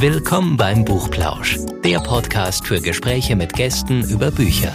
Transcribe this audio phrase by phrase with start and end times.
[0.00, 4.72] Willkommen beim Buchplausch, der Podcast für Gespräche mit Gästen über Bücher.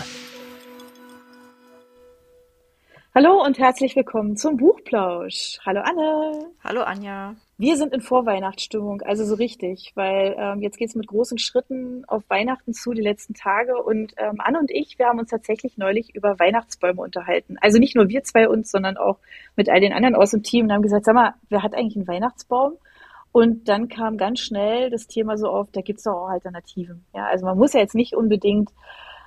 [3.16, 5.58] Hallo und herzlich willkommen zum Buchplausch.
[5.66, 6.52] Hallo Anne.
[6.64, 7.34] Hallo Anja.
[7.58, 12.22] Wir sind in Vorweihnachtsstimmung, also so richtig, weil ähm, jetzt geht's mit großen Schritten auf
[12.28, 13.82] Weihnachten zu, die letzten Tage.
[13.82, 17.58] Und ähm, Anne und ich, wir haben uns tatsächlich neulich über Weihnachtsbäume unterhalten.
[17.62, 19.18] Also nicht nur wir zwei uns, sondern auch
[19.56, 21.96] mit all den anderen aus dem Team und haben gesagt, sag mal, wer hat eigentlich
[21.96, 22.74] einen Weihnachtsbaum?
[23.36, 27.04] Und dann kam ganz schnell das Thema so auf, da gibt's doch auch Alternativen.
[27.14, 28.70] Ja, also man muss ja jetzt nicht unbedingt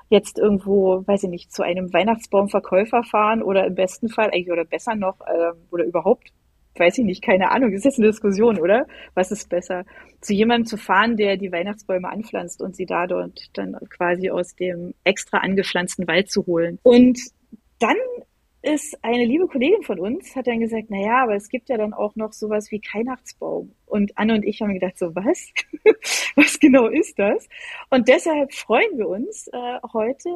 [0.08, 4.64] jetzt irgendwo, weiß ich nicht, zu einem Weihnachtsbaumverkäufer fahren oder im besten Fall eigentlich oder
[4.64, 6.32] besser noch äh, oder überhaupt,
[6.78, 8.86] weiß ich nicht, keine Ahnung, das ist jetzt eine Diskussion, oder?
[9.12, 9.84] Was ist besser?
[10.22, 14.54] Zu jemandem zu fahren, der die Weihnachtsbäume anpflanzt und sie da dort dann quasi aus
[14.54, 16.78] dem extra angepflanzten Wald zu holen.
[16.82, 17.18] Und
[17.78, 17.98] dann
[18.62, 21.76] ist eine liebe Kollegin von uns, hat dann gesagt, na ja, aber es gibt ja
[21.76, 23.72] dann auch noch sowas wie Weihnachtsbaum.
[23.86, 25.52] Und Anne und ich haben gedacht, so was?
[26.36, 27.48] was genau ist das?
[27.90, 30.30] Und deshalb freuen wir uns, äh, heute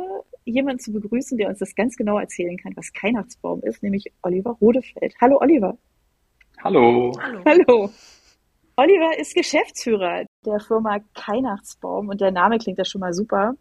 [0.44, 4.56] jemanden zu begrüßen, der uns das ganz genau erzählen kann, was Weihnachtsbaum ist, nämlich Oliver
[4.60, 5.14] Rodefeld.
[5.20, 5.76] Hallo Oliver.
[6.62, 7.12] Hallo.
[7.20, 7.42] Hallo.
[7.44, 7.90] Hallo.
[8.76, 13.54] Oliver ist Geschäftsführer der Firma Weihnachtsbaum und der Name klingt ja schon mal super.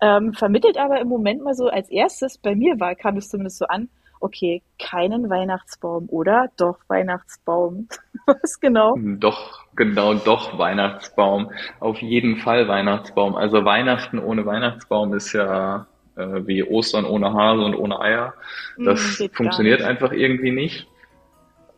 [0.00, 3.58] Ähm, vermittelt aber im Moment mal so als erstes, bei mir war, kam es zumindest
[3.58, 3.88] so an,
[4.20, 6.48] okay, keinen Weihnachtsbaum, oder?
[6.56, 7.88] Doch, Weihnachtsbaum.
[8.26, 8.96] Was genau?
[8.98, 11.50] Doch, genau, doch, Weihnachtsbaum.
[11.80, 13.36] Auf jeden Fall Weihnachtsbaum.
[13.36, 18.34] Also Weihnachten ohne Weihnachtsbaum ist ja äh, wie Ostern ohne Hase und ohne Eier.
[18.76, 20.86] Das mm, funktioniert einfach irgendwie nicht.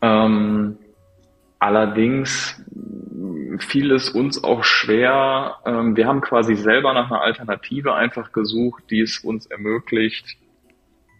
[0.03, 0.79] Ähm,
[1.59, 2.65] allerdings
[3.59, 5.57] fiel es uns auch schwer.
[5.67, 10.37] Ähm, wir haben quasi selber nach einer Alternative einfach gesucht, die es uns ermöglicht,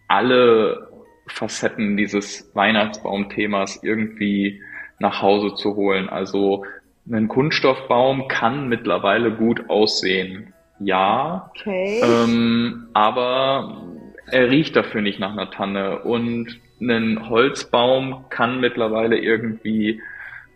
[0.07, 0.90] alle
[1.31, 4.61] Facetten dieses Weihnachtsbaumthemas irgendwie
[4.99, 6.09] nach Hause zu holen.
[6.09, 6.65] Also
[7.11, 10.53] ein Kunststoffbaum kann mittlerweile gut aussehen.
[10.79, 12.01] Ja, okay.
[12.03, 13.83] ähm, aber
[14.27, 15.99] er riecht dafür nicht nach einer Tanne.
[15.99, 20.01] Und ein Holzbaum kann mittlerweile irgendwie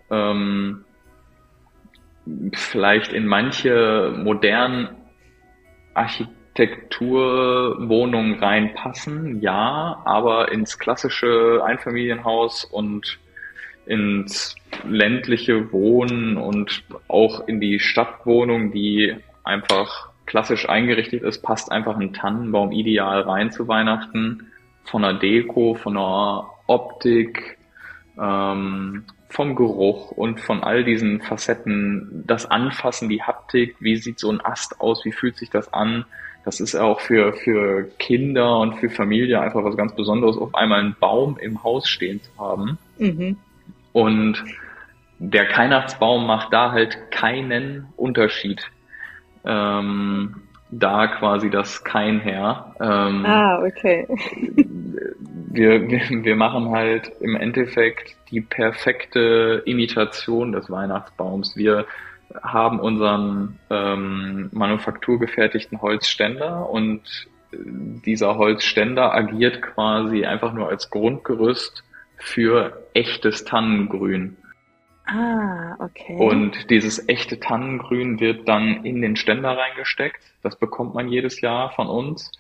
[0.10, 0.84] ähm,
[2.54, 4.90] vielleicht in manche modernen
[6.56, 13.20] Architekturwohnungen reinpassen, ja, aber ins klassische Einfamilienhaus und
[13.86, 14.56] ins
[14.88, 22.14] ländliche Wohnen und auch in die Stadtwohnung, die einfach klassisch eingerichtet ist, passt einfach ein
[22.14, 24.52] Tannenbaum ideal rein zu Weihnachten.
[24.86, 27.58] Von der Deko, von der Optik,
[28.18, 34.32] ähm, vom Geruch und von all diesen Facetten, das Anfassen, die Haptik, wie sieht so
[34.32, 36.06] ein Ast aus, wie fühlt sich das an,
[36.46, 40.80] das ist auch für, für Kinder und für Familie einfach was ganz Besonderes, auf einmal
[40.80, 42.78] einen Baum im Haus stehen zu haben.
[43.00, 43.38] Mhm.
[43.94, 44.44] Und
[45.18, 48.70] der Weihnachtsbaum macht da halt keinen Unterschied.
[49.44, 50.36] Ähm,
[50.72, 52.76] da quasi das Kein her.
[52.80, 54.08] Ähm, ah, okay.
[55.52, 61.56] wir, wir, wir machen halt im Endeffekt die perfekte Imitation des Weihnachtsbaums.
[61.56, 61.86] Wir
[62.42, 67.28] haben unseren ähm, manufakturgefertigten Holzständer und
[68.06, 71.84] dieser Holzständer agiert quasi einfach nur als Grundgerüst
[72.18, 74.38] für echtes Tannengrün.
[75.06, 76.18] Ah, okay.
[76.18, 80.22] Und dieses echte Tannengrün wird dann in den Ständer reingesteckt.
[80.42, 82.32] Das bekommt man jedes Jahr von uns.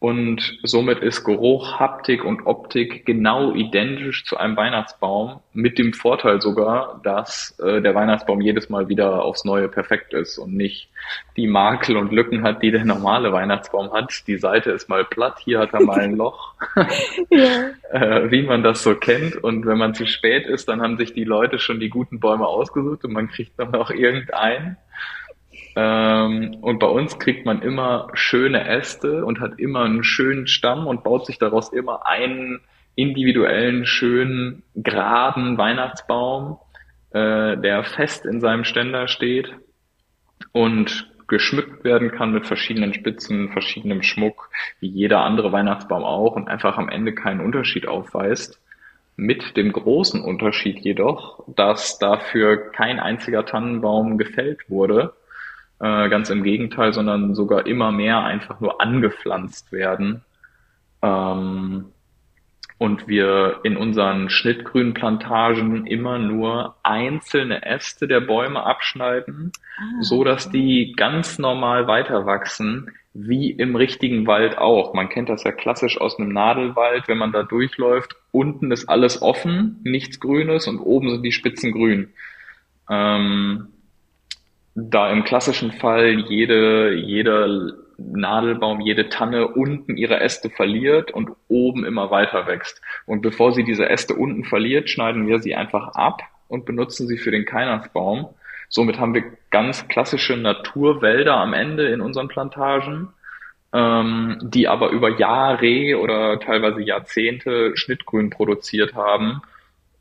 [0.00, 6.40] Und somit ist Geruch, Haptik und Optik genau identisch zu einem Weihnachtsbaum, mit dem Vorteil
[6.40, 10.88] sogar, dass äh, der Weihnachtsbaum jedes Mal wieder aufs Neue perfekt ist und nicht
[11.36, 14.26] die Makel und Lücken hat, die der normale Weihnachtsbaum hat.
[14.26, 16.54] Die Seite ist mal platt, hier hat er mal ein Loch,
[17.30, 17.66] ja.
[17.92, 19.36] äh, wie man das so kennt.
[19.36, 22.46] Und wenn man zu spät ist, dann haben sich die Leute schon die guten Bäume
[22.46, 24.78] ausgesucht und man kriegt dann noch irgendeinen.
[25.76, 30.86] Ähm, und bei uns kriegt man immer schöne Äste und hat immer einen schönen Stamm
[30.86, 32.60] und baut sich daraus immer einen
[32.96, 36.58] individuellen, schönen, geraden Weihnachtsbaum,
[37.10, 39.54] äh, der fest in seinem Ständer steht
[40.52, 44.50] und geschmückt werden kann mit verschiedenen Spitzen, verschiedenem Schmuck,
[44.80, 48.60] wie jeder andere Weihnachtsbaum auch und einfach am Ende keinen Unterschied aufweist.
[49.16, 55.12] Mit dem großen Unterschied jedoch, dass dafür kein einziger Tannenbaum gefällt wurde,
[55.80, 60.22] äh, ganz im Gegenteil, sondern sogar immer mehr einfach nur angepflanzt werden.
[61.02, 61.86] Ähm,
[62.78, 70.24] und wir in unseren schnittgrünen Plantagen immer nur einzelne Äste der Bäume abschneiden, ah, so
[70.24, 74.94] dass die ganz normal weiter wachsen, wie im richtigen Wald auch.
[74.94, 78.16] Man kennt das ja klassisch aus einem Nadelwald, wenn man da durchläuft.
[78.32, 82.10] Unten ist alles offen, nichts Grünes und oben sind die Spitzen grün.
[82.88, 83.68] Ähm,
[84.74, 91.84] da im klassischen Fall jede, jeder Nadelbaum, jede Tanne unten ihre Äste verliert und oben
[91.84, 92.80] immer weiter wächst.
[93.06, 97.18] Und bevor sie diese Äste unten verliert, schneiden wir sie einfach ab und benutzen sie
[97.18, 98.28] für den Keinersbaum.
[98.68, 103.08] Somit haben wir ganz klassische Naturwälder am Ende in unseren Plantagen,
[103.72, 109.42] ähm, die aber über Jahre oder teilweise Jahrzehnte Schnittgrün produziert haben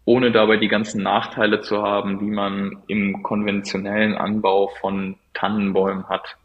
[0.10, 6.36] ohne dabei die ganzen Nachteile zu haben, die man im konventionellen Anbau von Tannenbäumen hat.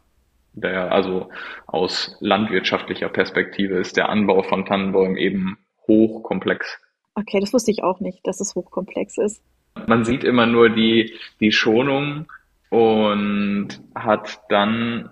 [0.53, 1.29] Der, also
[1.65, 5.57] aus landwirtschaftlicher Perspektive ist der Anbau von Tannenbäumen eben
[5.87, 6.77] hochkomplex.
[7.15, 9.41] Okay, das wusste ich auch nicht, dass es hochkomplex ist.
[9.87, 12.27] Man sieht immer nur die, die Schonung
[12.69, 15.09] und hat dann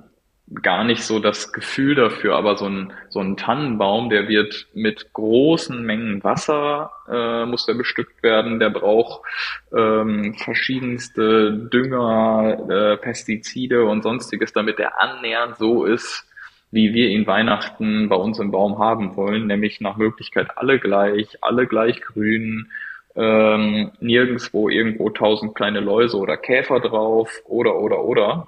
[0.61, 5.13] gar nicht so das Gefühl dafür, aber so ein, so ein Tannenbaum, der wird mit
[5.13, 9.21] großen Mengen Wasser, äh, muss der bestückt werden, der braucht
[9.75, 16.27] ähm, verschiedenste Dünger, äh, Pestizide und sonstiges, damit der annähernd so ist,
[16.71, 21.37] wie wir ihn Weihnachten bei uns im Baum haben wollen, nämlich nach Möglichkeit alle gleich,
[21.41, 22.69] alle gleich grün,
[23.15, 28.47] ähm, nirgendwo irgendwo tausend kleine Läuse oder Käfer drauf oder oder oder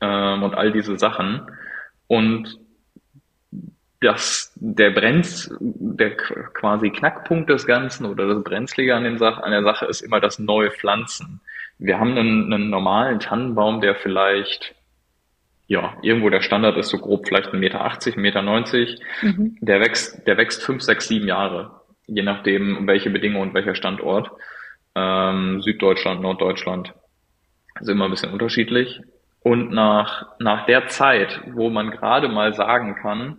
[0.00, 1.42] ähm, und all diese Sachen.
[2.06, 2.58] Und
[4.00, 9.50] das, der Brenz, der quasi Knackpunkt des Ganzen oder das Brenzlige an, dem Sach, an
[9.50, 11.40] der Sache ist immer das neue Pflanzen.
[11.78, 14.74] Wir haben einen, einen normalen Tannenbaum, der vielleicht,
[15.66, 19.02] ja, irgendwo der Standard ist so grob vielleicht 1,80 Meter, 1,90 Meter.
[19.22, 19.58] Mhm.
[19.60, 21.80] Der wächst, der wächst fünf, sechs, sieben Jahre.
[22.06, 24.30] Je nachdem, welche Bedingungen und welcher Standort.
[24.94, 26.94] Ähm, Süddeutschland, Norddeutschland.
[27.80, 29.00] ist immer ein bisschen unterschiedlich.
[29.46, 33.36] Und nach, nach der Zeit, wo man gerade mal sagen kann,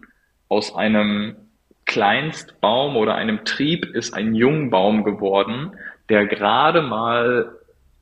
[0.47, 1.35] aus einem
[1.85, 5.71] Kleinstbaum oder einem Trieb ist ein Jungbaum geworden,
[6.07, 7.51] der gerade mal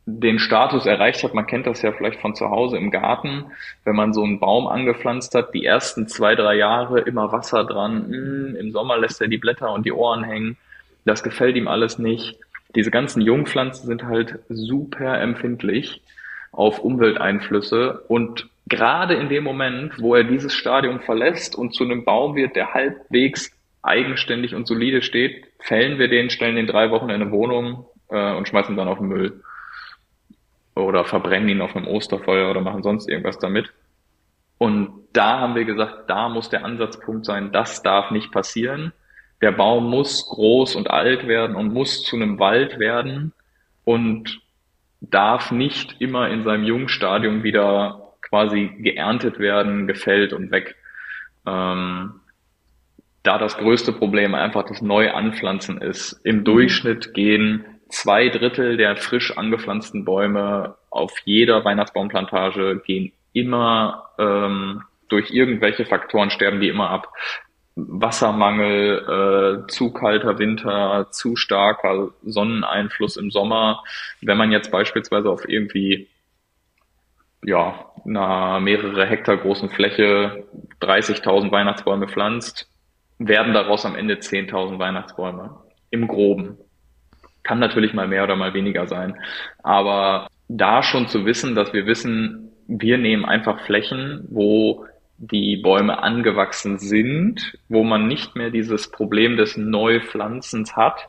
[0.05, 1.33] den Status erreicht hat.
[1.33, 3.45] Man kennt das ja vielleicht von zu Hause im Garten,
[3.85, 8.05] wenn man so einen Baum angepflanzt hat, die ersten zwei, drei Jahre immer Wasser dran,
[8.07, 10.57] hm, im Sommer lässt er die Blätter und die Ohren hängen.
[11.05, 12.37] Das gefällt ihm alles nicht.
[12.75, 16.03] Diese ganzen Jungpflanzen sind halt super empfindlich
[16.55, 22.05] auf Umwelteinflüsse und gerade in dem Moment, wo er dieses Stadium verlässt und zu einem
[22.05, 23.51] Baum wird, der halbwegs
[23.83, 28.33] eigenständig und solide steht, fällen wir den, stellen den drei Wochen in eine Wohnung äh,
[28.33, 29.43] und schmeißen dann auf den Müll.
[30.75, 33.71] Oder verbrennen ihn auf einem Osterfeuer oder machen sonst irgendwas damit.
[34.57, 38.91] Und da haben wir gesagt, da muss der Ansatzpunkt sein, das darf nicht passieren.
[39.41, 43.33] Der Baum muss groß und alt werden und muss zu einem Wald werden.
[43.83, 44.41] Und
[45.11, 50.75] darf nicht immer in seinem Jungstadium wieder quasi geerntet werden, gefällt und weg.
[51.45, 52.21] Ähm,
[53.23, 56.19] da das größte Problem einfach das Neuanpflanzen ist.
[56.23, 64.83] Im Durchschnitt gehen zwei Drittel der frisch angepflanzten Bäume auf jeder Weihnachtsbaumplantage gehen immer ähm,
[65.09, 67.11] durch irgendwelche Faktoren sterben die immer ab.
[67.75, 73.83] Wassermangel, äh, zu kalter Winter, zu starker Sonneneinfluss im Sommer.
[74.21, 76.07] Wenn man jetzt beispielsweise auf irgendwie
[77.43, 80.45] ja, einer mehrere Hektar großen Fläche
[80.81, 82.67] 30.000 Weihnachtsbäume pflanzt,
[83.19, 85.57] werden daraus am Ende 10.000 Weihnachtsbäume.
[85.89, 86.57] Im Groben.
[87.43, 89.15] Kann natürlich mal mehr oder mal weniger sein.
[89.61, 94.85] Aber da schon zu wissen, dass wir wissen, wir nehmen einfach Flächen, wo
[95.17, 101.07] die Bäume angewachsen sind, wo man nicht mehr dieses Problem des Neupflanzens hat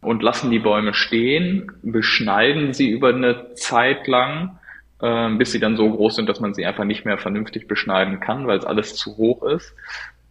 [0.00, 4.58] und lassen die Bäume stehen, beschneiden sie über eine Zeit lang,
[5.00, 8.20] äh, bis sie dann so groß sind, dass man sie einfach nicht mehr vernünftig beschneiden
[8.20, 9.74] kann, weil es alles zu hoch ist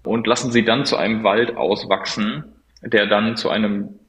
[0.03, 2.45] und lassen sie dann zu einem Wald auswachsen,
[2.81, 3.99] der dann zu einem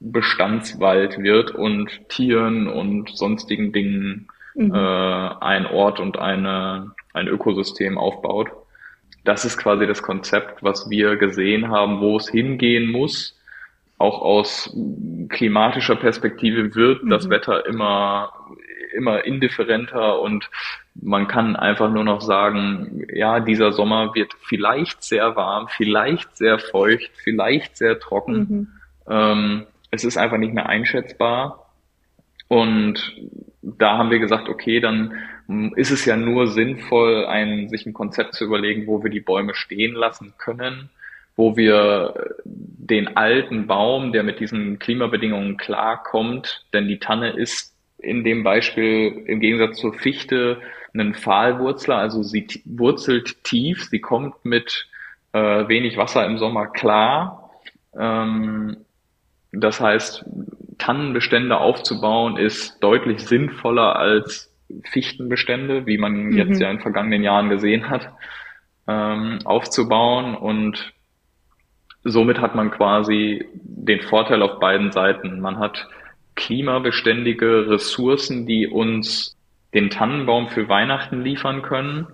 [0.00, 4.72] Bestandswald wird und Tieren und sonstigen Dingen mhm.
[4.72, 4.78] äh,
[5.40, 8.48] ein Ort und eine ein Ökosystem aufbaut.
[9.24, 13.36] Das ist quasi das Konzept, was wir gesehen haben, wo es hingehen muss.
[13.98, 14.76] Auch aus
[15.28, 17.10] klimatischer Perspektive wird mhm.
[17.10, 18.32] das Wetter immer,
[18.94, 20.48] immer indifferenter und
[20.94, 26.58] man kann einfach nur noch sagen, ja, dieser Sommer wird vielleicht sehr warm, vielleicht sehr
[26.58, 28.38] feucht, vielleicht sehr trocken.
[28.38, 28.68] Mhm.
[29.08, 31.66] Ähm, es ist einfach nicht mehr einschätzbar.
[32.48, 33.14] Und
[33.62, 35.14] da haben wir gesagt, okay, dann
[35.76, 39.54] ist es ja nur sinnvoll, ein, sich ein Konzept zu überlegen, wo wir die Bäume
[39.54, 40.90] stehen lassen können,
[41.36, 48.24] wo wir den alten Baum, der mit diesen Klimabedingungen klarkommt, denn die Tanne ist in
[48.24, 50.58] dem Beispiel im Gegensatz zur Fichte
[50.94, 54.88] ein Pfahlwurzler, also sie wurzelt tief, sie kommt mit
[55.32, 57.50] äh, wenig Wasser im Sommer klar.
[57.96, 58.78] Ähm,
[59.52, 60.24] das heißt,
[60.78, 64.54] Tannenbestände aufzubauen ist deutlich sinnvoller als
[64.92, 66.36] Fichtenbestände, wie man mhm.
[66.36, 68.12] jetzt ja in vergangenen Jahren gesehen hat,
[68.86, 70.92] ähm, aufzubauen und
[72.04, 75.40] somit hat man quasi den Vorteil auf beiden Seiten.
[75.40, 75.88] Man hat
[76.36, 79.36] klimabeständige Ressourcen, die uns
[79.74, 82.06] den Tannenbaum für Weihnachten liefern können.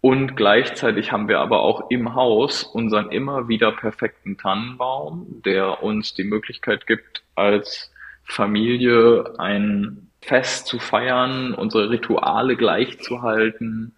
[0.00, 6.14] Und gleichzeitig haben wir aber auch im Haus unseren immer wieder perfekten Tannenbaum, der uns
[6.14, 7.91] die Möglichkeit gibt, als
[8.24, 13.94] Familie ein Fest zu feiern, unsere Rituale gleichzuhalten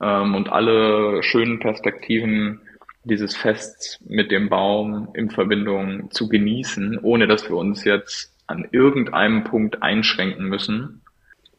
[0.00, 2.60] ähm, und alle schönen Perspektiven
[3.04, 8.68] dieses Fests mit dem Baum in Verbindung zu genießen, ohne dass wir uns jetzt an
[8.72, 11.02] irgendeinem Punkt einschränken müssen.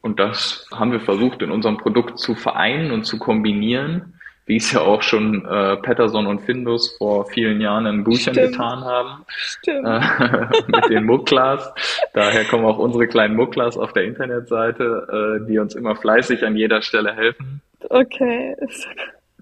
[0.01, 4.15] Und das haben wir versucht in unserem Produkt zu vereinen und zu kombinieren,
[4.51, 8.51] wie es ja auch schon äh, Patterson und Findus vor vielen Jahren in Büchern Stimmt.
[8.51, 9.23] getan haben.
[9.29, 9.87] Stimmt.
[9.87, 11.73] Äh, mit den Mucklas.
[12.13, 16.57] Daher kommen auch unsere kleinen Mucklas auf der Internetseite, äh, die uns immer fleißig an
[16.57, 17.61] jeder Stelle helfen.
[17.89, 18.57] Okay.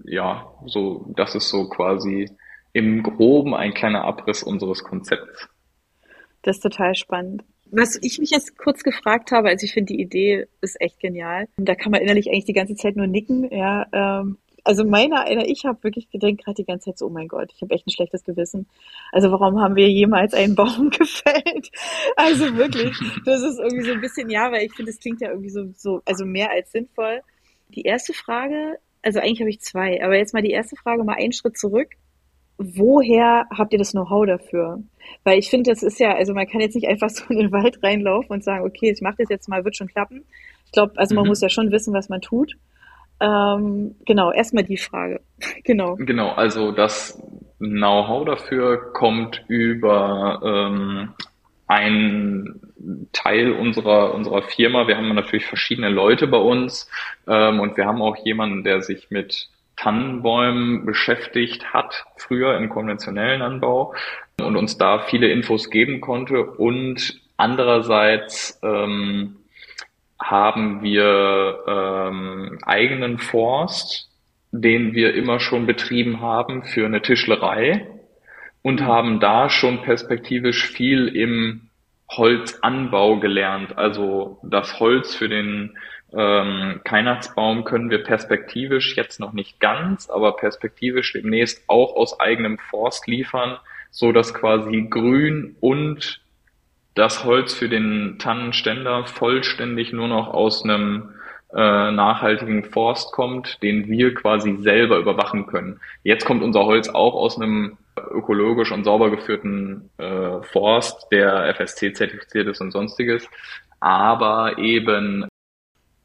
[0.04, 2.30] Ja, so, das ist so quasi
[2.72, 5.48] im Groben ein kleiner Abriss unseres Konzepts.
[6.42, 7.42] Das ist total spannend.
[7.72, 11.48] Was ich mich jetzt kurz gefragt habe, also ich finde die Idee ist echt genial.
[11.56, 13.48] Da kann man innerlich eigentlich die ganze Zeit nur nicken.
[13.50, 14.38] Ja, ähm,
[14.70, 17.50] also meiner einer, ich habe wirklich gedacht gerade die ganze Zeit so, oh mein Gott,
[17.52, 18.68] ich habe echt ein schlechtes Gewissen.
[19.10, 21.70] Also warum haben wir jemals einen Baum gefällt?
[22.16, 25.30] Also wirklich, das ist irgendwie so ein bisschen, ja, weil ich finde, das klingt ja
[25.30, 27.20] irgendwie so, so, also mehr als sinnvoll.
[27.74, 31.16] Die erste Frage, also eigentlich habe ich zwei, aber jetzt mal die erste Frage, mal
[31.18, 31.88] einen Schritt zurück
[32.62, 34.82] woher habt ihr das Know-how dafür?
[35.24, 37.52] Weil ich finde, das ist ja, also man kann jetzt nicht einfach so in den
[37.52, 40.24] Wald reinlaufen und sagen, okay, ich mache das jetzt mal, wird schon klappen.
[40.66, 41.30] Ich glaube, also man mhm.
[41.30, 42.56] muss ja schon wissen, was man tut.
[43.20, 45.20] Ähm, genau, erstmal die Frage.
[45.64, 45.96] genau.
[45.96, 47.22] Genau, also das
[47.58, 51.12] Know-how dafür kommt über ähm,
[51.66, 52.60] ein
[53.12, 54.88] Teil unserer, unserer Firma.
[54.88, 56.90] Wir haben natürlich verschiedene Leute bei uns
[57.28, 63.40] ähm, und wir haben auch jemanden, der sich mit Tannenbäumen beschäftigt hat, früher im konventionellen
[63.42, 63.94] Anbau
[64.40, 66.44] und uns da viele Infos geben konnte.
[66.44, 69.36] Und andererseits ähm,
[70.20, 74.10] haben wir ähm, eigenen Forst,
[74.52, 77.86] den wir immer schon betrieben haben für eine Tischlerei
[78.62, 81.70] und haben da schon perspektivisch viel im
[82.10, 83.78] Holzanbau gelernt.
[83.78, 85.76] Also das Holz für den
[86.12, 92.58] ähm, Weihnachtsbaum können wir perspektivisch jetzt noch nicht ganz, aber perspektivisch demnächst auch aus eigenem
[92.58, 93.58] Forst liefern,
[93.90, 96.20] so dass quasi Grün und
[97.00, 101.14] das Holz für den Tannenständer vollständig nur noch aus einem
[101.50, 105.80] äh, nachhaltigen Forst kommt, den wir quasi selber überwachen können.
[106.04, 107.78] Jetzt kommt unser Holz auch aus einem
[108.10, 113.26] ökologisch und sauber geführten äh, Forst, der FSC zertifiziert ist und sonstiges,
[113.80, 115.26] aber eben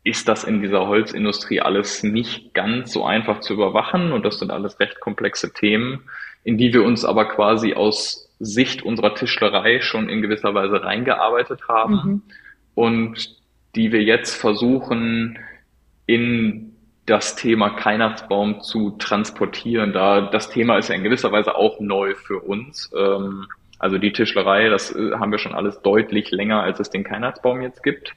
[0.06, 4.50] ist das in dieser Holzindustrie alles nicht ganz so einfach zu überwachen und das sind
[4.50, 6.10] alles recht komplexe Themen,
[6.46, 11.68] in die wir uns aber quasi aus Sicht unserer Tischlerei schon in gewisser Weise reingearbeitet
[11.68, 12.22] haben mhm.
[12.74, 13.36] und
[13.76, 15.38] die wir jetzt versuchen
[16.06, 16.76] in
[17.06, 19.94] das Thema Weihnachtsbaum zu transportieren.
[19.94, 22.92] Da das Thema ist ja in gewisser Weise auch neu für uns.
[22.98, 23.46] Ähm,
[23.78, 27.62] also die Tischlerei, das äh, haben wir schon alles deutlich länger, als es den Weihnachtsbaum
[27.62, 28.14] jetzt gibt.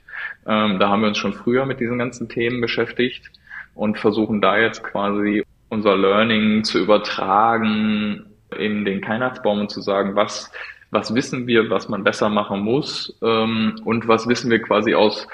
[0.47, 3.31] Ähm, da haben wir uns schon früher mit diesen ganzen Themen beschäftigt
[3.75, 10.17] und versuchen da jetzt quasi unser Learning zu übertragen in den Weihnachtsbaum und zu sagen,
[10.17, 10.51] was,
[10.91, 15.27] was wissen wir, was man besser machen muss ähm, und was wissen wir quasi aus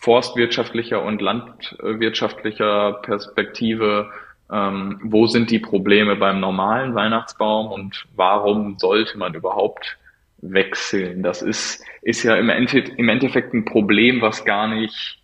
[0.00, 4.10] forstwirtschaftlicher und landwirtschaftlicher Perspektive,
[4.50, 9.98] ähm, wo sind die Probleme beim normalen Weihnachtsbaum und warum sollte man überhaupt
[10.42, 11.22] wechseln.
[11.22, 15.18] Das ist, ist ja im, Endeffekt, im Endeffekt ein Problem, was gar nicht,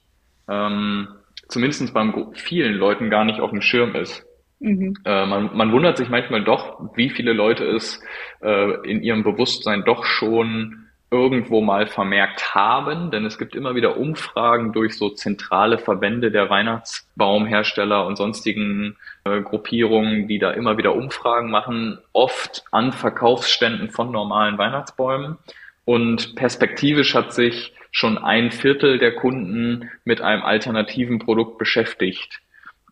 [0.49, 1.09] ähm,
[1.49, 4.26] zumindest beim vielen Leuten gar nicht auf dem Schirm ist.
[4.59, 4.97] Mhm.
[5.05, 8.03] Äh, man, man wundert sich manchmal doch, wie viele Leute es
[8.43, 13.97] äh, in ihrem Bewusstsein doch schon irgendwo mal vermerkt haben, denn es gibt immer wieder
[13.97, 20.97] Umfragen durch so zentrale Verbände der Weihnachtsbaumhersteller und sonstigen äh, Gruppierungen, die da immer wieder
[20.97, 25.39] Umfragen machen, oft an Verkaufsständen von normalen Weihnachtsbäumen.
[25.85, 32.41] Und perspektivisch hat sich schon ein Viertel der Kunden mit einem alternativen Produkt beschäftigt.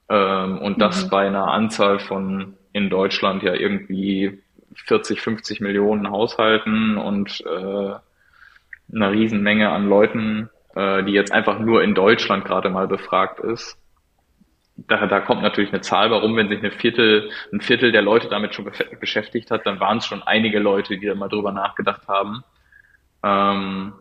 [0.08, 1.10] Ähm, und das mhm.
[1.10, 4.42] bei einer Anzahl von in Deutschland ja irgendwie
[4.74, 7.94] 40, 50 Millionen Haushalten und äh,
[8.92, 13.78] einer Riesenmenge an Leuten, äh, die jetzt einfach nur in Deutschland gerade mal befragt ist.
[14.76, 18.28] Da, da kommt natürlich eine Zahl warum, wenn sich eine Viertel, ein Viertel der Leute
[18.28, 18.68] damit schon
[18.98, 22.42] beschäftigt hat, dann waren es schon einige Leute, die da mal drüber nachgedacht haben.
[23.22, 23.92] Ähm,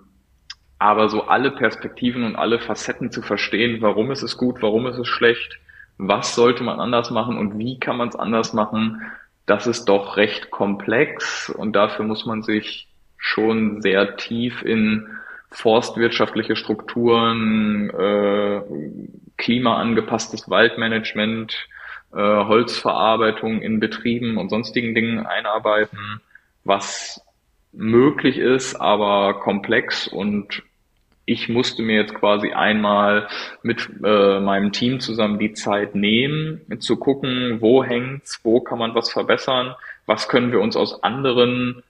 [0.79, 4.97] aber so alle Perspektiven und alle Facetten zu verstehen, warum ist es gut, warum ist
[4.97, 5.59] es schlecht,
[5.97, 9.01] was sollte man anders machen und wie kann man es anders machen,
[9.45, 15.07] das ist doch recht komplex und dafür muss man sich schon sehr tief in
[15.49, 18.61] forstwirtschaftliche Strukturen, äh,
[19.37, 21.67] klimaangepasstes Waldmanagement,
[22.11, 26.21] äh, Holzverarbeitung in Betrieben und sonstigen Dingen einarbeiten,
[26.63, 27.21] was
[27.71, 30.63] möglich ist, aber komplex und
[31.25, 33.27] ich musste mir jetzt quasi einmal
[33.61, 38.93] mit äh, meinem Team zusammen die Zeit nehmen, zu gucken, wo hängt's, wo kann man
[38.93, 39.75] was verbessern,
[40.05, 41.83] was können wir uns aus anderen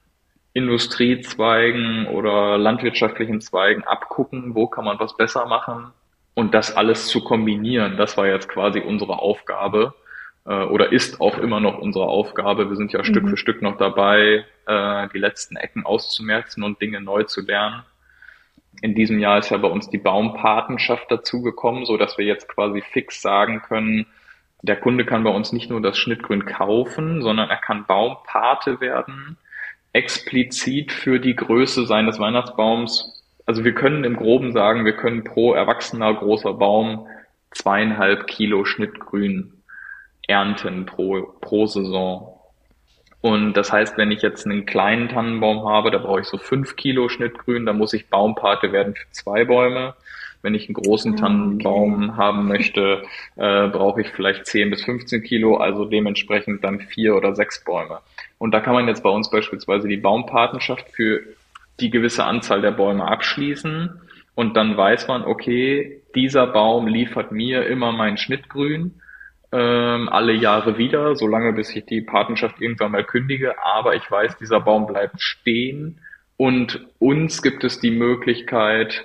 [0.52, 5.88] Industriezweigen oder landwirtschaftlichen Zweigen abgucken, wo kann man was besser machen
[6.34, 7.96] und das alles zu kombinieren.
[7.96, 9.94] Das war jetzt quasi unsere Aufgabe
[10.46, 12.68] äh, oder ist auch immer noch unsere Aufgabe.
[12.68, 13.04] Wir sind ja mhm.
[13.04, 17.82] Stück für Stück noch dabei, äh, die letzten Ecken auszumerzen und Dinge neu zu lernen.
[18.82, 22.82] In diesem Jahr ist ja bei uns die Baumpatenschaft dazugekommen, so dass wir jetzt quasi
[22.82, 24.06] fix sagen können,
[24.62, 29.36] der Kunde kann bei uns nicht nur das Schnittgrün kaufen, sondern er kann Baumpate werden,
[29.92, 33.22] explizit für die Größe seines Weihnachtsbaums.
[33.46, 37.06] Also wir können im Groben sagen, wir können pro erwachsener großer Baum
[37.50, 39.52] zweieinhalb Kilo Schnittgrün
[40.26, 42.33] ernten pro, pro Saison.
[43.24, 46.76] Und das heißt, wenn ich jetzt einen kleinen Tannenbaum habe, da brauche ich so fünf
[46.76, 49.94] Kilo Schnittgrün, da muss ich Baumpate werden für zwei Bäume.
[50.42, 52.18] Wenn ich einen großen ah, Tannenbaum okay.
[52.18, 53.02] haben möchte,
[53.36, 58.00] äh, brauche ich vielleicht 10 bis 15 Kilo, also dementsprechend dann vier oder sechs Bäume.
[58.36, 61.22] Und da kann man jetzt bei uns beispielsweise die Baumpatenschaft für
[61.80, 64.02] die gewisse Anzahl der Bäume abschließen.
[64.34, 69.00] Und dann weiß man, okay, dieser Baum liefert mir immer mein Schnittgrün
[69.54, 73.54] ähm, alle Jahre wieder, solange bis ich die Patenschaft irgendwann mal kündige.
[73.64, 76.00] Aber ich weiß, dieser Baum bleibt stehen
[76.36, 79.04] und uns gibt es die Möglichkeit,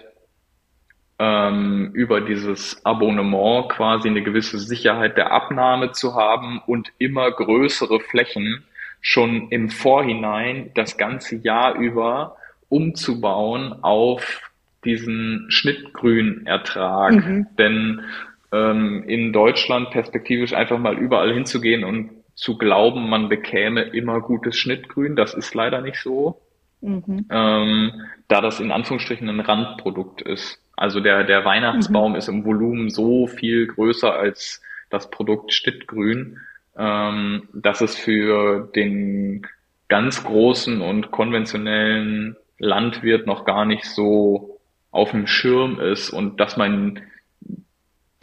[1.19, 7.99] ähm, über dieses Abonnement quasi eine gewisse Sicherheit der Abnahme zu haben und immer größere
[7.99, 8.63] Flächen
[9.01, 12.37] schon im Vorhinein das ganze Jahr über
[12.69, 14.49] umzubauen auf
[14.83, 17.13] diesen Schnittgrünertrag.
[17.13, 17.47] Mhm.
[17.57, 18.01] Denn
[18.51, 24.57] ähm, in Deutschland perspektivisch einfach mal überall hinzugehen und zu glauben, man bekäme immer gutes
[24.57, 25.15] Schnittgrün.
[25.15, 26.41] Das ist leider nicht so,
[26.81, 27.25] mhm.
[27.29, 27.91] ähm,
[28.27, 30.61] da das in Anführungsstrichen ein Randprodukt ist.
[30.75, 32.17] Also der, der Weihnachtsbaum mhm.
[32.17, 36.39] ist im Volumen so viel größer als das Produkt Schnittgrün,
[36.77, 39.45] ähm, dass es für den
[39.89, 44.59] ganz großen und konventionellen Landwirt noch gar nicht so
[44.91, 47.01] auf dem Schirm ist und dass man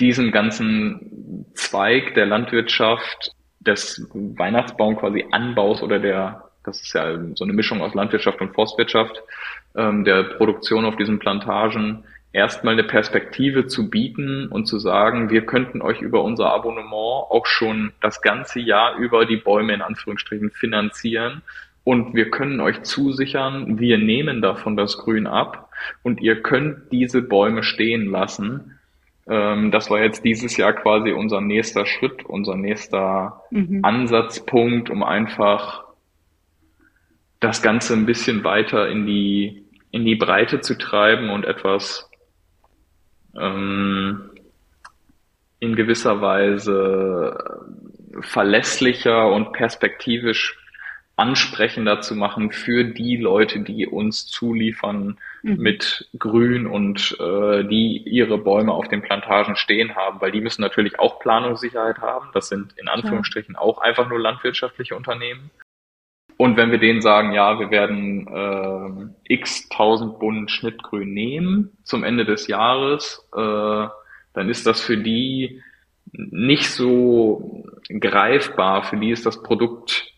[0.00, 3.32] diesen ganzen Zweig der Landwirtschaft,
[3.66, 8.54] des Weihnachtsbaum quasi Anbaus oder der, das ist ja so eine Mischung aus Landwirtschaft und
[8.54, 9.22] Forstwirtschaft,
[9.74, 15.46] ähm, der Produktion auf diesen Plantagen, erstmal eine Perspektive zu bieten und zu sagen, wir
[15.46, 16.92] könnten euch über unser Abonnement
[17.30, 21.42] auch schon das ganze Jahr über die Bäume in Anführungsstrichen finanzieren.
[21.82, 25.70] Und wir können euch zusichern, wir nehmen davon das Grün ab
[26.02, 28.75] und ihr könnt diese Bäume stehen lassen
[29.26, 33.80] das war jetzt dieses Jahr quasi unser nächster Schritt, unser nächster mhm.
[33.82, 35.84] Ansatzpunkt, um einfach
[37.40, 42.08] das Ganze ein bisschen weiter in die, in die Breite zu treiben und etwas
[43.36, 44.30] ähm,
[45.58, 47.66] in gewisser Weise
[48.20, 50.56] verlässlicher und perspektivisch
[51.16, 55.62] ansprechender zu machen für die Leute, die uns zuliefern mhm.
[55.62, 60.62] mit Grün und äh, die ihre Bäume auf den Plantagen stehen haben, weil die müssen
[60.62, 62.28] natürlich auch Planungssicherheit haben.
[62.34, 63.60] Das sind in Anführungsstrichen ja.
[63.60, 65.50] auch einfach nur landwirtschaftliche Unternehmen.
[66.38, 68.28] Und wenn wir denen sagen, ja, wir werden
[69.26, 73.40] äh, x tausend Bund Schnittgrün nehmen zum Ende des Jahres, äh,
[74.34, 75.62] dann ist das für die
[76.12, 78.84] nicht so greifbar.
[78.84, 80.12] Für die ist das Produkt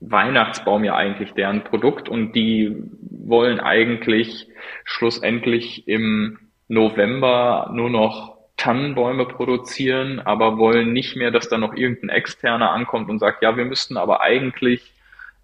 [0.00, 4.48] Weihnachtsbaum ja eigentlich deren Produkt und die wollen eigentlich
[4.84, 12.10] schlussendlich im November nur noch Tannenbäume produzieren, aber wollen nicht mehr, dass da noch irgendein
[12.10, 14.92] Externer ankommt und sagt, ja, wir müssten aber eigentlich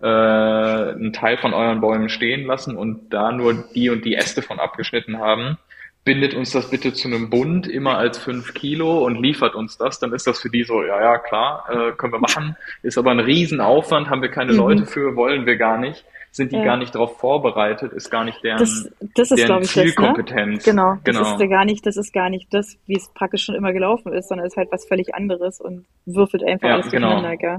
[0.01, 4.42] äh, einen Teil von euren Bäumen stehen lassen und da nur die und die Äste
[4.42, 5.59] von abgeschnitten haben
[6.07, 9.99] bindet uns das bitte zu einem Bund immer als fünf Kilo und liefert uns das,
[9.99, 12.57] dann ist das für die so, ja, ja, klar, äh, können wir machen.
[12.83, 14.59] Ist aber ein Riesenaufwand, haben wir keine mhm.
[14.59, 16.64] Leute für, wollen wir gar nicht, sind die ja.
[16.64, 20.64] gar nicht darauf vorbereitet, ist gar nicht deren, das, das ist, deren Zielkompetenz.
[20.64, 20.73] Das, ne?
[20.73, 23.57] Genau, genau, das ist gar nicht, das ist gar nicht das, wie es praktisch schon
[23.57, 27.11] immer gelaufen ist, sondern ist halt was völlig anderes und würfelt einfach ja, alles genau.
[27.11, 27.59] durcheinander, gell?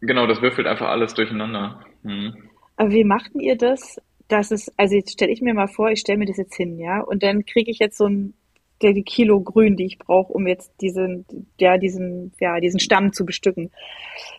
[0.00, 1.78] Genau, das würfelt einfach alles durcheinander.
[2.02, 2.34] Hm.
[2.76, 4.00] Aber wie machten ihr das,
[4.32, 6.78] das ist, also jetzt stelle ich mir mal vor, ich stelle mir das jetzt hin,
[6.78, 8.34] ja, und dann kriege ich jetzt so ein
[8.82, 11.24] die Kilo Grün, die ich brauche, um jetzt diesen,
[11.60, 13.70] ja, diesen, ja, diesen Stamm zu bestücken.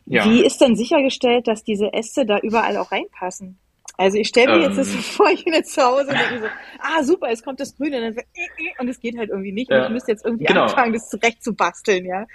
[0.06, 0.26] Ja.
[0.26, 3.58] Wie ist denn sichergestellt, dass diese Äste da überall auch reinpassen?
[3.96, 6.20] Also ich stelle mir ähm, jetzt das so vor, ich bin jetzt zu Hause und
[6.20, 6.48] denke so,
[6.80, 9.30] ah super, es kommt das Grüne und dann so, äh, äh, und es geht halt
[9.30, 9.72] irgendwie nicht.
[9.72, 9.78] Ja.
[9.78, 10.64] Und ich müsste jetzt irgendwie genau.
[10.64, 12.26] anfangen, das zurecht zu basteln, ja.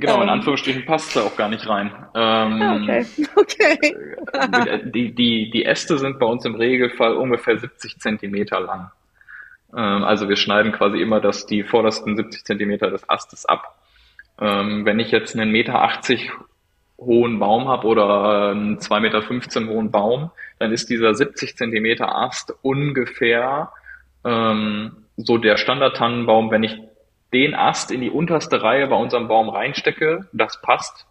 [0.00, 0.28] Genau, in ähm.
[0.30, 1.86] Anführungsstrichen passt es da auch gar nicht rein.
[2.14, 3.78] Ähm, ah, okay, okay.
[4.32, 8.90] Äh, die, die, die Äste sind bei uns im Regelfall ungefähr 70 Zentimeter lang.
[9.72, 13.78] Ähm, also wir schneiden quasi immer das, die vordersten 70 Zentimeter des Astes ab.
[14.40, 16.32] Ähm, wenn ich jetzt einen Meter 80
[16.98, 22.52] hohen Baum habe oder einen 2,15 Meter hohen Baum, dann ist dieser 70 Zentimeter Ast
[22.62, 23.70] ungefähr
[24.24, 26.80] ähm, so der Standard-Tannenbaum, wenn ich
[27.34, 31.06] den Ast in die unterste Reihe bei unserem Baum reinstecke, das passt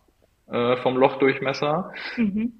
[0.49, 1.93] äh, vom Lochdurchmesser.
[2.15, 2.53] Mhm.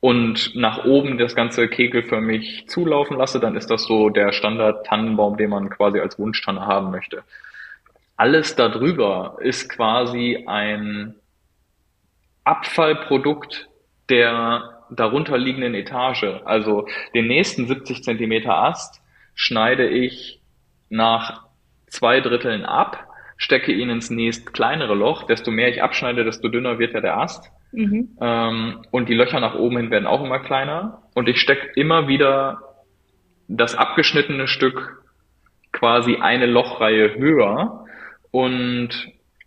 [0.00, 5.50] Und nach oben das ganze kegelförmig zulaufen lasse, dann ist das so der Standard-Tannenbaum, den
[5.50, 7.22] man quasi als Wunschtanne haben möchte.
[8.16, 11.14] Alles darüber ist quasi ein
[12.44, 13.68] Abfallprodukt
[14.08, 16.40] der darunterliegenden Etage.
[16.46, 19.02] Also den nächsten 70 Zentimeter Ast
[19.34, 20.40] schneide ich
[20.88, 21.44] nach
[21.88, 23.09] zwei Dritteln ab
[23.40, 25.24] stecke ihn ins nächst kleinere Loch.
[25.24, 27.50] Desto mehr ich abschneide, desto dünner wird ja der Ast.
[27.72, 28.16] Mhm.
[28.20, 31.02] Ähm, und die Löcher nach oben hin werden auch immer kleiner.
[31.14, 32.60] Und ich stecke immer wieder
[33.48, 35.02] das abgeschnittene Stück
[35.72, 37.86] quasi eine Lochreihe höher.
[38.30, 38.90] Und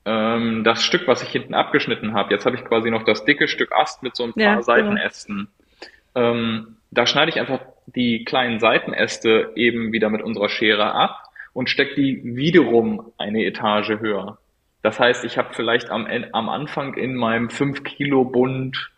[0.06, 3.48] ähm, das Stück, was ich hinten abgeschnitten habe, jetzt habe ich quasi noch das dicke
[3.48, 5.50] Stück Ast mit so ein paar ja, Seitenästen.
[6.16, 11.20] Ähm, da schneide ich einfach die kleinen Seitenäste eben wieder mit unserer Schere ab
[11.54, 14.40] und stecke die wiederum eine Etage höher.
[14.82, 18.92] Das heißt, ich habe vielleicht am, am Anfang in meinem 5 Kilo Bund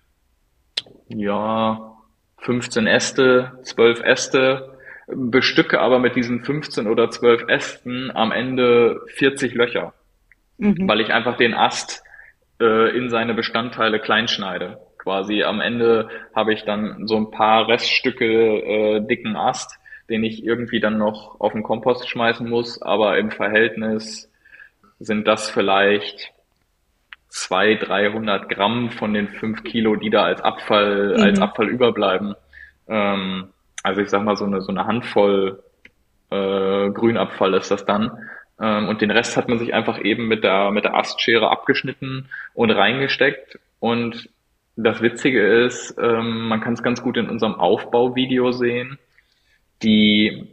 [1.07, 1.95] ja
[2.39, 9.53] 15 Äste, 12 Äste, bestücke aber mit diesen 15 oder 12 Ästen am Ende 40
[9.53, 9.93] Löcher,
[10.57, 10.87] mhm.
[10.87, 12.03] weil ich einfach den Ast
[12.59, 14.79] äh, in seine Bestandteile kleinschneide.
[14.97, 19.77] Quasi am Ende habe ich dann so ein paar Reststücke äh, dicken Ast,
[20.09, 24.29] den ich irgendwie dann noch auf den Kompost schmeißen muss, aber im Verhältnis
[24.99, 26.31] sind das vielleicht
[27.29, 31.23] zwei, 300 Gramm von den fünf Kilo, die da als Abfall, mhm.
[31.23, 32.35] als Abfall überbleiben.
[32.87, 33.49] Ähm,
[33.83, 35.63] also ich sag mal so eine, so eine Handvoll
[36.31, 38.11] äh, Grünabfall ist das dann.
[38.59, 42.29] Ähm, und den Rest hat man sich einfach eben mit der, mit der Astschere abgeschnitten
[42.53, 43.59] und reingesteckt.
[43.79, 44.29] Und
[44.77, 48.97] das Witzige ist, ähm, man kann es ganz gut in unserem Aufbauvideo sehen
[49.83, 50.47] die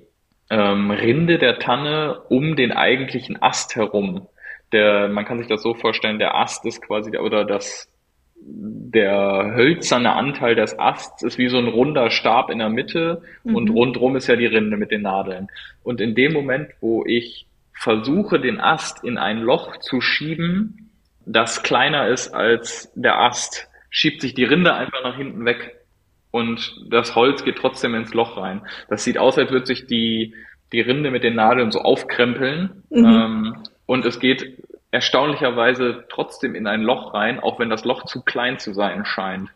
[0.50, 4.28] ähm, Rinde der Tanne um den eigentlichen Ast herum.
[4.72, 7.88] Der, man kann sich das so vorstellen, der Ast ist quasi, der, oder das,
[8.36, 13.54] der hölzerne Anteil des Asts ist wie so ein runder Stab in der Mitte mhm.
[13.54, 15.48] und rundrum ist ja die Rinde mit den Nadeln.
[15.82, 20.90] Und in dem Moment, wo ich versuche, den Ast in ein Loch zu schieben,
[21.24, 25.81] das kleiner ist als der Ast, schiebt sich die Rinde einfach nach hinten weg
[26.32, 28.62] und das Holz geht trotzdem ins Loch rein.
[28.88, 30.34] Das sieht aus, als würde sich die,
[30.72, 32.82] die Rinde mit den Nadeln so aufkrempeln.
[32.90, 33.04] Mhm.
[33.04, 34.56] Ähm, und es geht
[34.90, 39.50] erstaunlicherweise trotzdem in ein Loch rein, auch wenn das Loch zu klein zu sein scheint.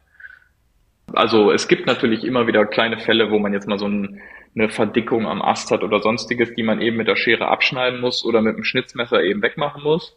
[1.15, 4.21] Also es gibt natürlich immer wieder kleine Fälle, wo man jetzt mal so ein,
[4.55, 8.23] eine Verdickung am Ast hat oder sonstiges, die man eben mit der Schere abschneiden muss
[8.23, 10.15] oder mit dem Schnitzmesser eben wegmachen muss,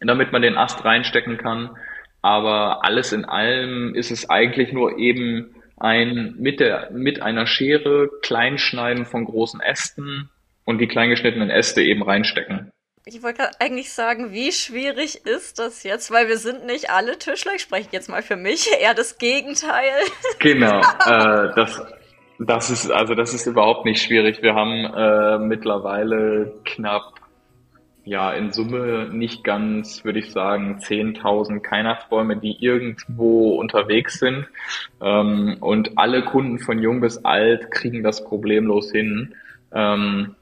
[0.00, 1.70] damit man den Ast reinstecken kann.
[2.20, 8.08] Aber alles in allem ist es eigentlich nur eben ein mit der mit einer Schere
[8.22, 10.30] Kleinschneiden von großen Ästen
[10.64, 12.70] und die kleingeschnittenen Äste eben reinstecken.
[13.06, 17.52] Ich wollte eigentlich sagen, wie schwierig ist das jetzt, weil wir sind nicht alle Tischler.
[17.56, 19.90] Ich spreche jetzt mal für mich, eher das Gegenteil.
[20.38, 21.82] Genau, äh, das
[22.38, 24.42] das ist also das ist überhaupt nicht schwierig.
[24.42, 27.14] Wir haben äh, mittlerweile knapp
[28.10, 34.48] ja, in Summe nicht ganz, würde ich sagen, 10.000 Weihnachtsbäume, die irgendwo unterwegs sind.
[35.00, 39.36] Ähm, und alle Kunden von jung bis alt kriegen das problemlos hin.
[39.72, 40.34] Ähm,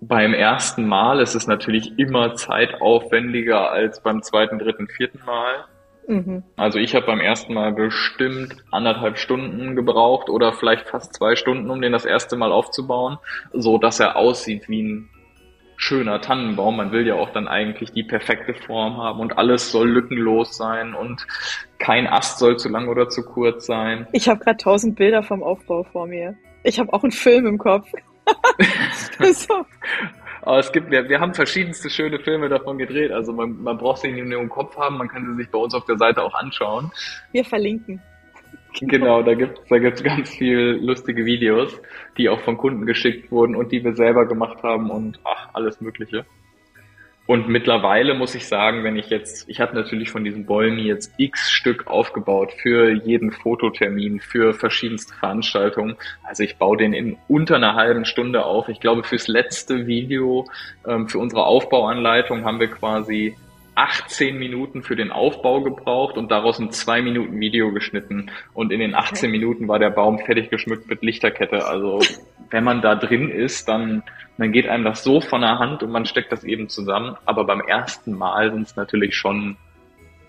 [0.00, 5.66] beim ersten Mal ist es natürlich immer zeitaufwendiger als beim zweiten, dritten, vierten Mal.
[6.08, 6.42] Mhm.
[6.56, 11.70] Also ich habe beim ersten Mal bestimmt anderthalb Stunden gebraucht oder vielleicht fast zwei Stunden,
[11.70, 13.18] um den das erste Mal aufzubauen,
[13.52, 15.10] so dass er aussieht wie ein
[15.80, 16.76] schöner Tannenbaum.
[16.76, 20.94] Man will ja auch dann eigentlich die perfekte Form haben und alles soll lückenlos sein
[20.94, 21.26] und
[21.78, 24.06] kein Ast soll zu lang oder zu kurz sein.
[24.12, 26.36] Ich habe gerade tausend Bilder vom Aufbau vor mir.
[26.62, 27.90] Ich habe auch einen Film im Kopf.
[29.32, 29.64] so.
[30.42, 33.10] Aber es gibt, wir, wir haben verschiedenste schöne Filme davon gedreht.
[33.10, 35.58] Also man, man braucht sie nicht nur im Kopf haben, man kann sie sich bei
[35.58, 36.92] uns auf der Seite auch anschauen.
[37.32, 38.02] Wir verlinken.
[38.78, 41.80] Genau, da gibt's da gibt's ganz viel lustige Videos,
[42.16, 45.80] die auch von Kunden geschickt wurden und die wir selber gemacht haben und ach, alles
[45.80, 46.24] Mögliche.
[47.30, 51.12] Und mittlerweile muss ich sagen, wenn ich jetzt, ich habe natürlich von diesen Bäumen jetzt
[51.16, 55.94] x Stück aufgebaut für jeden Fototermin, für verschiedenste Veranstaltungen.
[56.24, 58.68] Also ich baue den in unter einer halben Stunde auf.
[58.68, 60.48] Ich glaube, fürs letzte Video,
[60.84, 63.36] ähm, für unsere Aufbauanleitung haben wir quasi
[63.80, 68.30] 18 Minuten für den Aufbau gebraucht und daraus ein 2 Minuten Video geschnitten.
[68.52, 71.66] Und in den 18 Minuten war der Baum fertig geschmückt mit Lichterkette.
[71.66, 71.98] Also
[72.50, 74.02] wenn man da drin ist, dann,
[74.36, 77.16] dann geht einem das so von der Hand und man steckt das eben zusammen.
[77.24, 79.56] Aber beim ersten Mal sind es natürlich schon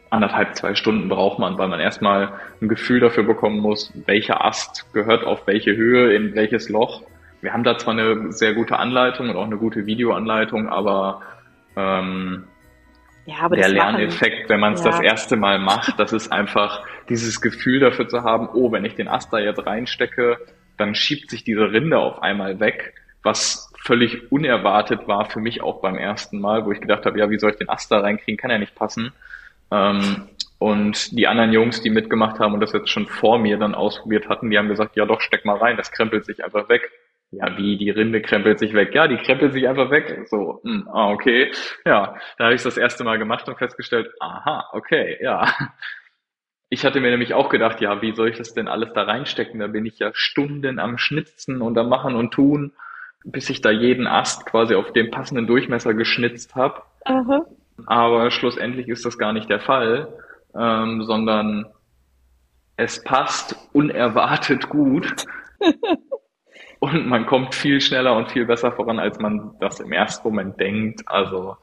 [0.09, 4.93] anderthalb, zwei Stunden braucht man, weil man erstmal ein Gefühl dafür bekommen muss, welcher Ast
[4.93, 7.01] gehört auf welche Höhe, in welches Loch.
[7.41, 11.21] Wir haben da zwar eine sehr gute Anleitung und auch eine gute Videoanleitung, aber
[11.75, 12.45] ähm,
[13.25, 14.91] ja, aber der Lerneffekt, wenn man es ja.
[14.91, 18.95] das erste Mal macht, das ist einfach dieses Gefühl dafür zu haben, oh, wenn ich
[18.95, 20.37] den Ast da jetzt reinstecke,
[20.77, 25.81] dann schiebt sich diese Rinde auf einmal weg, was völlig unerwartet war für mich auch
[25.81, 28.37] beim ersten Mal, wo ich gedacht habe, ja, wie soll ich den Ast da reinkriegen,
[28.37, 29.11] kann ja nicht passen.
[29.71, 30.27] Ähm,
[30.59, 34.29] und die anderen Jungs, die mitgemacht haben und das jetzt schon vor mir dann ausprobiert
[34.29, 36.91] hatten, die haben gesagt, ja doch, steck mal rein, das krempelt sich einfach weg.
[37.31, 38.93] Ja, wie, die Rinde krempelt sich weg?
[38.93, 40.27] Ja, die krempelt sich einfach weg.
[40.27, 41.51] So, hm, ah, okay.
[41.85, 45.47] Ja, da habe ich das erste Mal gemacht und festgestellt, aha, okay, ja.
[46.73, 49.59] Ich hatte mir nämlich auch gedacht, ja, wie soll ich das denn alles da reinstecken?
[49.59, 52.73] Da bin ich ja Stunden am Schnitzen und am Machen und Tun,
[53.25, 56.81] bis ich da jeden Ast quasi auf dem passenden Durchmesser geschnitzt habe.
[57.85, 60.13] Aber schlussendlich ist das gar nicht der Fall,
[60.57, 61.65] ähm, sondern
[62.77, 65.25] es passt unerwartet gut.
[66.81, 70.59] und man kommt viel schneller und viel besser voran, als man das im ersten Moment
[70.59, 71.03] denkt.
[71.05, 71.55] Also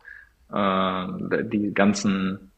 [0.52, 1.06] äh,
[1.42, 2.52] die ganzen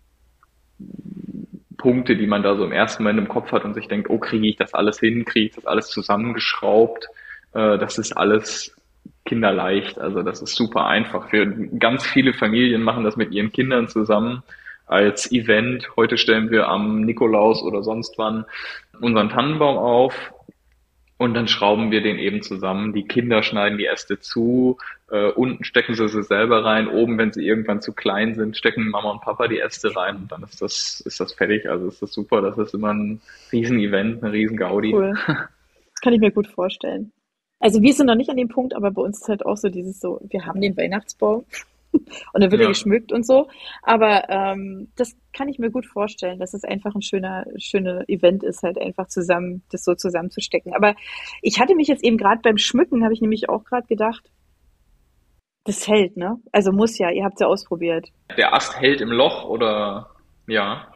[1.79, 4.19] Punkte, die man da so im ersten Moment im Kopf hat und sich denkt, oh,
[4.19, 7.07] kriege ich das alles hin, kriege ich das alles zusammengeschraubt,
[7.55, 8.77] äh, das ist alles
[9.25, 9.99] kinderleicht.
[9.99, 11.31] Also das ist super einfach.
[11.31, 14.43] Für ganz viele Familien machen das mit ihren Kindern zusammen
[14.85, 15.89] als Event.
[15.97, 18.45] Heute stellen wir am Nikolaus oder sonst wann
[19.01, 20.35] unseren Tannenbaum auf
[21.21, 22.95] und dann schrauben wir den eben zusammen.
[22.95, 24.79] Die Kinder schneiden die Äste zu,
[25.11, 28.89] äh, unten stecken sie sie selber rein, oben, wenn sie irgendwann zu klein sind, stecken
[28.89, 31.69] Mama und Papa die Äste rein und dann ist das, ist das fertig.
[31.69, 32.41] Also ist das super.
[32.41, 33.21] Das ist immer ein
[33.53, 34.95] Riesen-Event, eine Riesen-Gaudi.
[34.95, 35.15] Cool.
[36.03, 37.13] Kann ich mir gut vorstellen.
[37.59, 39.69] Also wir sind noch nicht an dem Punkt, aber bei uns ist halt auch so
[39.69, 41.45] dieses so, wir haben den Weihnachtsbaum
[42.33, 42.67] und dann wird ja.
[42.67, 43.49] er geschmückt und so.
[43.83, 48.43] Aber ähm, das kann ich mir gut vorstellen, dass es einfach ein schöner, schöner Event
[48.43, 50.75] ist, halt einfach zusammen, das so zusammenzustecken.
[50.75, 50.95] Aber
[51.43, 54.31] ich hatte mich jetzt eben gerade beim Schmücken, habe ich nämlich auch gerade gedacht,
[55.65, 56.39] das hält, ne?
[56.53, 58.09] Also muss ja, ihr habt es ja ausprobiert.
[58.37, 60.11] Der Ast hält im Loch oder
[60.47, 60.87] ja.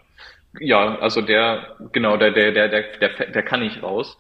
[0.60, 4.18] Ja, also der, genau, der, der, der, der, der, der kann nicht raus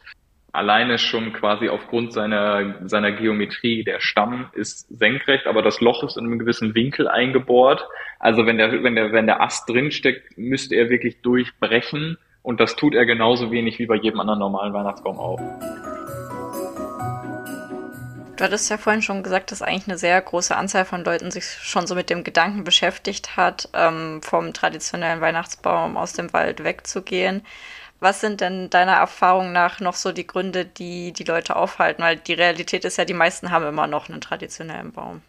[0.54, 6.16] alleine schon quasi aufgrund seiner, seiner Geometrie, der Stamm ist senkrecht, aber das Loch ist
[6.16, 7.84] in einem gewissen Winkel eingebohrt.
[8.20, 12.18] Also wenn der, wenn der, wenn der Ast drinsteckt, müsste er wirklich durchbrechen.
[12.42, 15.40] Und das tut er genauso wenig wie bei jedem anderen normalen Weihnachtsbaum auch.
[18.36, 21.44] Du hattest ja vorhin schon gesagt, dass eigentlich eine sehr große Anzahl von Leuten sich
[21.44, 27.42] schon so mit dem Gedanken beschäftigt hat, ähm, vom traditionellen Weihnachtsbaum aus dem Wald wegzugehen.
[28.04, 32.02] Was sind denn deiner Erfahrung nach noch so die Gründe, die die Leute aufhalten?
[32.02, 35.22] Weil die Realität ist ja, die meisten haben immer noch einen traditionellen Baum.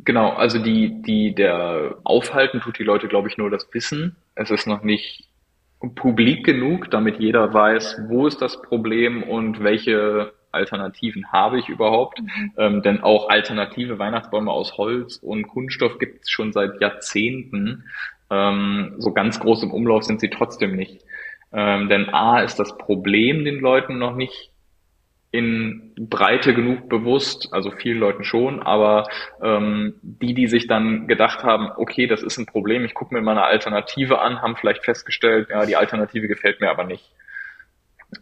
[0.00, 4.16] Genau, also die, die, der Aufhalten tut die Leute, glaube ich, nur das Wissen.
[4.34, 5.30] Es ist noch nicht
[5.94, 12.20] publik genug, damit jeder weiß, wo ist das Problem und welche Alternativen habe ich überhaupt.
[12.20, 12.52] Mhm.
[12.58, 17.84] Ähm, denn auch alternative Weihnachtsbäume aus Holz und Kunststoff gibt es schon seit Jahrzehnten.
[18.28, 21.02] Ähm, so ganz groß im Umlauf sind sie trotzdem nicht.
[21.52, 24.52] Ähm, denn A ist das Problem den Leuten noch nicht
[25.32, 29.08] in Breite genug bewusst, also vielen Leuten schon, aber
[29.42, 33.22] ähm, die, die sich dann gedacht haben, okay, das ist ein Problem, ich gucke mir
[33.22, 37.10] mal eine Alternative an, haben vielleicht festgestellt, ja, die Alternative gefällt mir aber nicht.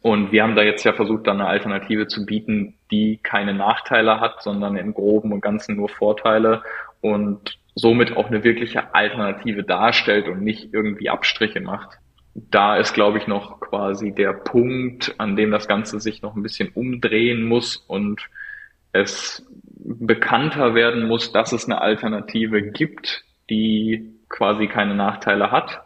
[0.03, 4.21] Und wir haben da jetzt ja versucht, dann eine Alternative zu bieten, die keine Nachteile
[4.21, 6.63] hat, sondern im Groben und Ganzen nur Vorteile
[7.01, 11.99] und somit auch eine wirkliche Alternative darstellt und nicht irgendwie Abstriche macht
[12.51, 16.43] da ist, glaube ich, noch quasi der Punkt, an dem das Ganze sich noch ein
[16.43, 18.29] bisschen umdrehen muss und
[18.93, 19.47] es
[19.83, 25.83] bekannter werden muss, dass es eine Alternative gibt, die quasi keine Nachteile hat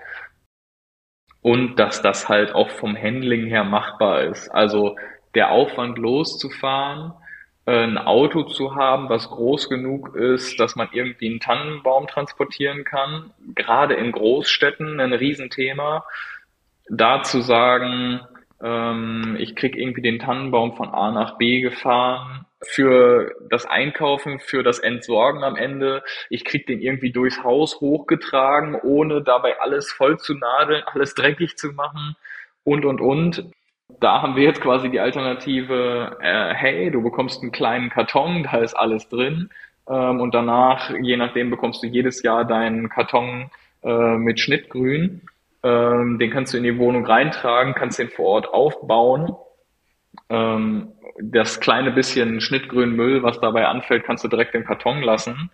[1.40, 4.48] und dass das halt auch vom Handling her machbar ist.
[4.48, 4.96] Also
[5.34, 7.12] der Aufwand loszufahren,
[7.66, 13.30] ein Auto zu haben, was groß genug ist, dass man irgendwie einen Tannenbaum transportieren kann,
[13.54, 16.04] gerade in Großstädten ein Riesenthema
[16.88, 18.20] da zu sagen,
[18.62, 24.62] Ähm, ich krieg irgendwie den Tannenbaum von A nach B gefahren für das Einkaufen, für
[24.62, 26.02] das Entsorgen am Ende.
[26.30, 31.56] Ich krieg den irgendwie durchs Haus hochgetragen, ohne dabei alles voll zu nadeln, alles dreckig
[31.58, 32.16] zu machen
[32.64, 33.44] und, und, und.
[34.00, 38.58] Da haben wir jetzt quasi die Alternative, äh, hey, du bekommst einen kleinen Karton, da
[38.58, 39.50] ist alles drin.
[39.88, 43.50] Ähm, und danach, je nachdem, bekommst du jedes Jahr deinen Karton
[43.82, 45.20] äh, mit Schnittgrün.
[45.64, 49.34] Ähm, den kannst du in die Wohnung reintragen, kannst den vor Ort aufbauen.
[50.28, 55.50] Ähm, das kleine bisschen schnittgrünen Müll, was dabei anfällt, kannst du direkt im Karton lassen.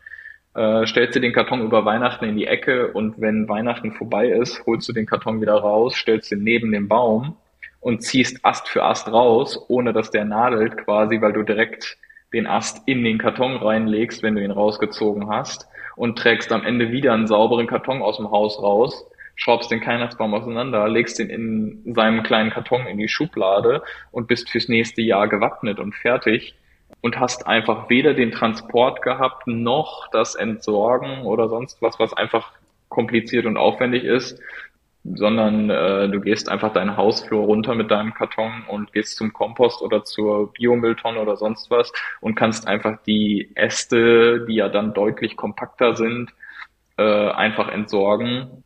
[0.54, 4.66] Äh, stellst du den Karton über Weihnachten in die Ecke und wenn Weihnachten vorbei ist,
[4.66, 7.36] holst du den Karton wieder raus, stellst ihn neben den Baum
[7.78, 11.98] und ziehst Ast für Ast raus, ohne dass der nadelt quasi, weil du direkt
[12.32, 16.90] den Ast in den Karton reinlegst, wenn du ihn rausgezogen hast und trägst am Ende
[16.90, 19.06] wieder einen sauberen Karton aus dem Haus raus,
[19.40, 24.50] schraubst den Weihnachtsbaum auseinander, legst ihn in seinem kleinen Karton in die Schublade und bist
[24.50, 26.54] fürs nächste Jahr gewappnet und fertig
[27.00, 32.52] und hast einfach weder den Transport gehabt noch das Entsorgen oder sonst was, was einfach
[32.90, 34.38] kompliziert und aufwendig ist,
[35.04, 39.80] sondern äh, du gehst einfach deinen Hausflur runter mit deinem Karton und gehst zum Kompost
[39.80, 45.38] oder zur Biomülltonne oder sonst was und kannst einfach die Äste, die ja dann deutlich
[45.38, 46.30] kompakter sind,
[46.98, 48.64] äh, einfach entsorgen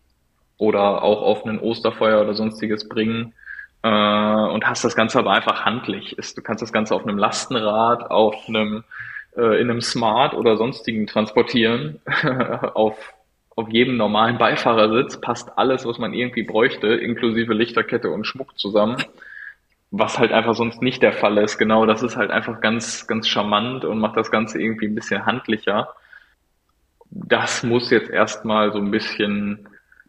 [0.58, 3.34] oder auch auf einen Osterfeuer oder sonstiges bringen
[3.82, 6.16] äh, und hast das Ganze aber einfach handlich.
[6.34, 8.84] Du kannst das Ganze auf einem Lastenrad, auf einem
[9.36, 12.00] äh, in einem Smart oder sonstigen transportieren,
[12.74, 13.14] auf
[13.56, 18.96] auf jedem normalen Beifahrersitz passt alles, was man irgendwie bräuchte, inklusive Lichterkette und Schmuck zusammen.
[19.92, 21.56] Was halt einfach sonst nicht der Fall ist.
[21.56, 25.24] Genau, das ist halt einfach ganz, ganz charmant und macht das Ganze irgendwie ein bisschen
[25.24, 25.94] handlicher.
[27.10, 29.68] Das muss jetzt erstmal so ein bisschen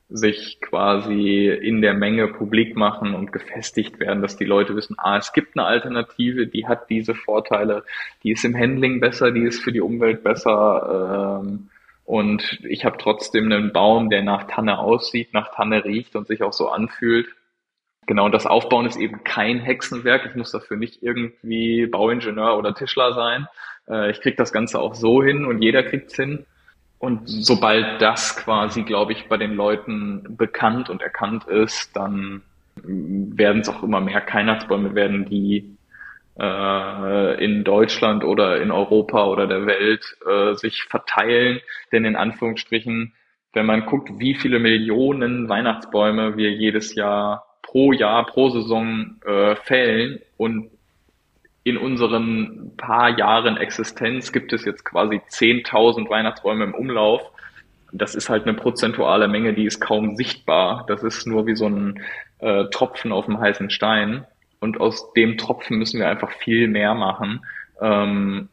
[0.10, 5.18] sich quasi in der Menge publik machen und gefestigt werden, dass die Leute wissen, ah,
[5.18, 7.84] es gibt eine Alternative, die hat diese Vorteile,
[8.24, 11.42] die ist im Handling besser, die ist für die Umwelt besser.
[11.42, 11.70] Ähm,
[12.04, 16.44] und ich habe trotzdem einen Baum, der nach Tanne aussieht, nach Tanne riecht und sich
[16.44, 17.28] auch so anfühlt.
[18.06, 20.28] Genau, und das Aufbauen ist eben kein Hexenwerk.
[20.28, 23.48] Ich muss dafür nicht irgendwie Bauingenieur oder Tischler sein.
[23.90, 26.46] Äh, ich kriege das Ganze auch so hin und jeder kriegt's hin.
[27.00, 32.42] Und sobald das quasi, glaube ich, bei den Leuten bekannt und erkannt ist, dann
[32.84, 35.78] werden es auch immer mehr Weihnachtsbäume werden, die
[36.40, 41.60] äh, in Deutschland oder in Europa oder der Welt äh, sich verteilen.
[41.92, 43.14] Denn in Anführungsstrichen,
[43.54, 49.56] wenn man guckt, wie viele Millionen Weihnachtsbäume wir jedes Jahr pro Jahr, pro Saison äh,
[49.56, 50.70] fällen und
[51.66, 57.24] in unseren paar Jahren Existenz gibt es jetzt quasi 10.000 Weihnachtsbäume im Umlauf.
[57.92, 60.86] Das ist halt eine prozentuale Menge, die ist kaum sichtbar.
[60.88, 62.00] Das ist nur wie so ein
[62.38, 64.28] äh, Tropfen auf dem heißen Stein.
[64.60, 67.44] Und aus dem Tropfen müssen wir einfach viel mehr machen,
[67.82, 68.48] ähm,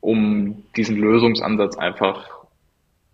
[0.00, 2.26] um diesen Lösungsansatz einfach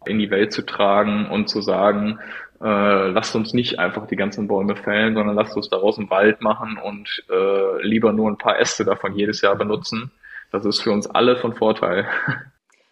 [0.06, 2.20] in die Welt zu tragen und zu sagen,
[2.62, 6.40] äh, lasst uns nicht einfach die ganzen Bäume fällen, sondern lasst uns daraus einen Wald
[6.40, 10.12] machen und äh, lieber nur ein paar Äste davon jedes Jahr benutzen.
[10.52, 12.06] Das ist für uns alle von Vorteil.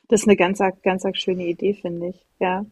[0.09, 2.26] Das ist eine ganz, ganz schöne Idee, finde ich.
[2.40, 2.66] Ja.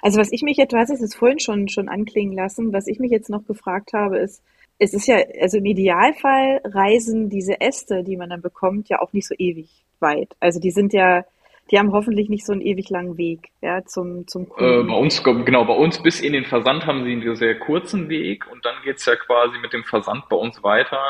[0.00, 2.86] Also was ich mich jetzt, du hast es jetzt vorhin schon, schon anklingen lassen, was
[2.86, 4.44] ich mich jetzt noch gefragt habe, ist,
[4.78, 9.12] es ist ja, also im Idealfall reisen diese Äste, die man dann bekommt, ja auch
[9.12, 10.36] nicht so ewig weit.
[10.38, 11.24] Also die sind ja,
[11.70, 14.86] die haben hoffentlich nicht so einen ewig langen Weg, ja, zum, zum Kunden.
[14.86, 18.08] Äh, bei uns, genau, bei uns bis in den Versand haben sie einen sehr kurzen
[18.08, 21.02] Weg und dann geht's ja quasi mit dem Versand bei uns weiter.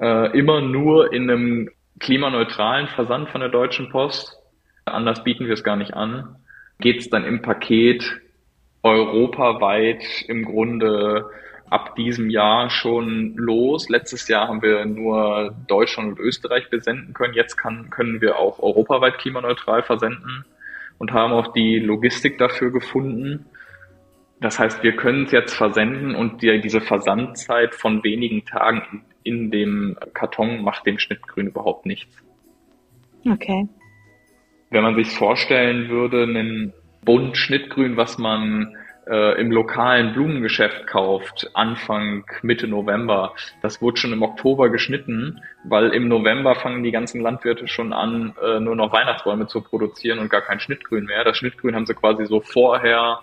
[0.00, 4.36] Äh, immer nur in einem klimaneutralen Versand von der Deutschen Post.
[4.84, 6.36] Anders bieten wir es gar nicht an.
[6.80, 8.04] Geht's dann im Paket
[8.82, 11.26] europaweit im Grunde
[11.70, 13.88] ab diesem Jahr schon los.
[13.88, 17.34] Letztes Jahr haben wir nur Deutschland und Österreich besenden können.
[17.34, 20.44] Jetzt kann, können wir auch europaweit klimaneutral versenden
[20.98, 23.46] und haben auch die Logistik dafür gefunden.
[24.40, 29.50] Das heißt, wir können es jetzt versenden und die, diese Versandzeit von wenigen Tagen in,
[29.50, 32.16] dem Karton macht dem Schnittgrün überhaupt nichts.
[33.28, 33.68] Okay.
[34.70, 36.72] Wenn man sich vorstellen würde, einen
[37.04, 38.76] Bund Schnittgrün, was man
[39.08, 45.90] äh, im lokalen Blumengeschäft kauft, Anfang, Mitte November, das wurde schon im Oktober geschnitten, weil
[45.90, 50.30] im November fangen die ganzen Landwirte schon an, äh, nur noch Weihnachtsbäume zu produzieren und
[50.30, 51.24] gar kein Schnittgrün mehr.
[51.24, 53.20] Das Schnittgrün haben sie quasi so vorher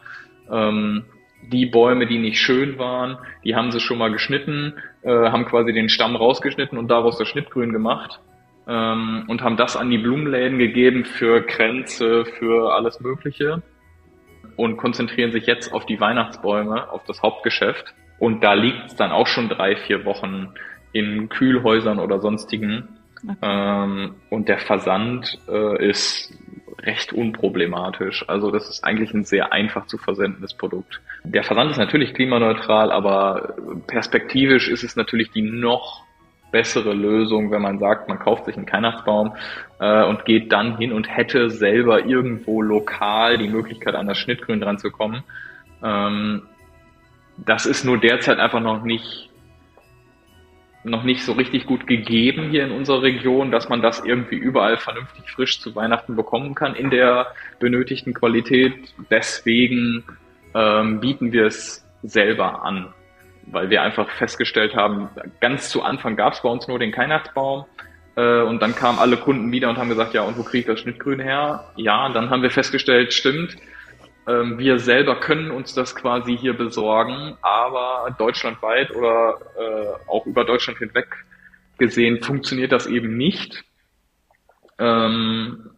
[0.52, 1.06] ähm,
[1.52, 4.74] die Bäume, die nicht schön waren, die haben sie schon mal geschnitten,
[5.04, 8.20] äh, haben quasi den Stamm rausgeschnitten und daraus das Schnittgrün gemacht
[8.68, 13.62] ähm, und haben das an die Blumenläden gegeben für Kränze, für alles Mögliche
[14.56, 17.93] und konzentrieren sich jetzt auf die Weihnachtsbäume, auf das Hauptgeschäft.
[18.20, 20.53] Und da liegt es dann auch schon drei, vier Wochen
[20.93, 22.88] in Kühlhäusern oder sonstigen.
[23.24, 23.36] Okay.
[23.41, 26.34] Ähm, und der Versand äh, ist
[26.80, 28.28] recht unproblematisch.
[28.30, 31.01] Also das ist eigentlich ein sehr einfach zu versendendes Produkt.
[31.24, 33.56] Der Versand ist natürlich klimaneutral, aber
[33.88, 36.05] perspektivisch ist es natürlich die noch
[36.56, 39.36] bessere Lösung, wenn man sagt, man kauft sich einen Weihnachtsbaum
[39.82, 44.62] äh, und geht dann hin und hätte selber irgendwo lokal die Möglichkeit, an das Schnittgrün
[44.62, 45.22] dran zu kommen.
[45.84, 46.43] Ähm,
[47.36, 49.30] das ist nur derzeit einfach noch nicht
[50.86, 54.78] noch nicht so richtig gut gegeben hier in unserer Region, dass man das irgendwie überall
[54.78, 58.93] vernünftig frisch zu Weihnachten bekommen kann in der benötigten Qualität.
[59.10, 60.06] Deswegen
[60.53, 62.93] ähm, bieten wir es selber an,
[63.48, 67.66] weil wir einfach festgestellt haben, ganz zu Anfang gab es bei uns nur den Weihnachtsbaum
[68.16, 70.66] äh, und dann kamen alle Kunden wieder und haben gesagt, ja, und wo kriege ich
[70.66, 71.66] das Schnittgrün her?
[71.76, 73.56] Ja, dann haben wir festgestellt, stimmt,
[74.28, 80.46] ähm, wir selber können uns das quasi hier besorgen, aber deutschlandweit oder äh, auch über
[80.46, 81.26] Deutschland hinweg
[81.78, 83.64] gesehen funktioniert das eben nicht.
[84.80, 85.72] Ähm,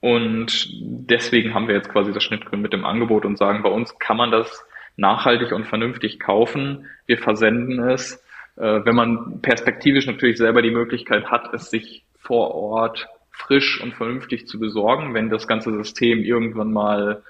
[0.00, 3.96] und deswegen haben wir jetzt quasi das Schnittgrün mit dem Angebot und sagen, bei uns
[3.98, 4.64] kann man das
[4.96, 6.86] nachhaltig und vernünftig kaufen.
[7.06, 8.22] Wir versenden es.
[8.56, 13.94] Äh, wenn man perspektivisch natürlich selber die Möglichkeit hat, es sich vor Ort frisch und
[13.94, 17.22] vernünftig zu besorgen, wenn das ganze System irgendwann mal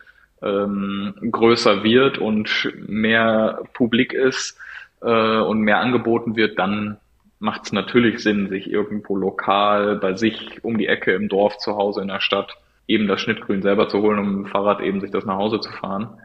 [0.43, 4.59] ähm, größer wird und mehr publik ist
[5.03, 6.99] äh, und mehr angeboten wird, dann
[7.39, 11.77] macht es natürlich Sinn, sich irgendwo lokal bei sich um die Ecke im Dorf zu
[11.77, 12.57] Hause in der Stadt
[12.87, 15.61] eben das Schnittgrün selber zu holen, um mit dem Fahrrad eben sich das nach Hause
[15.61, 16.19] zu fahren.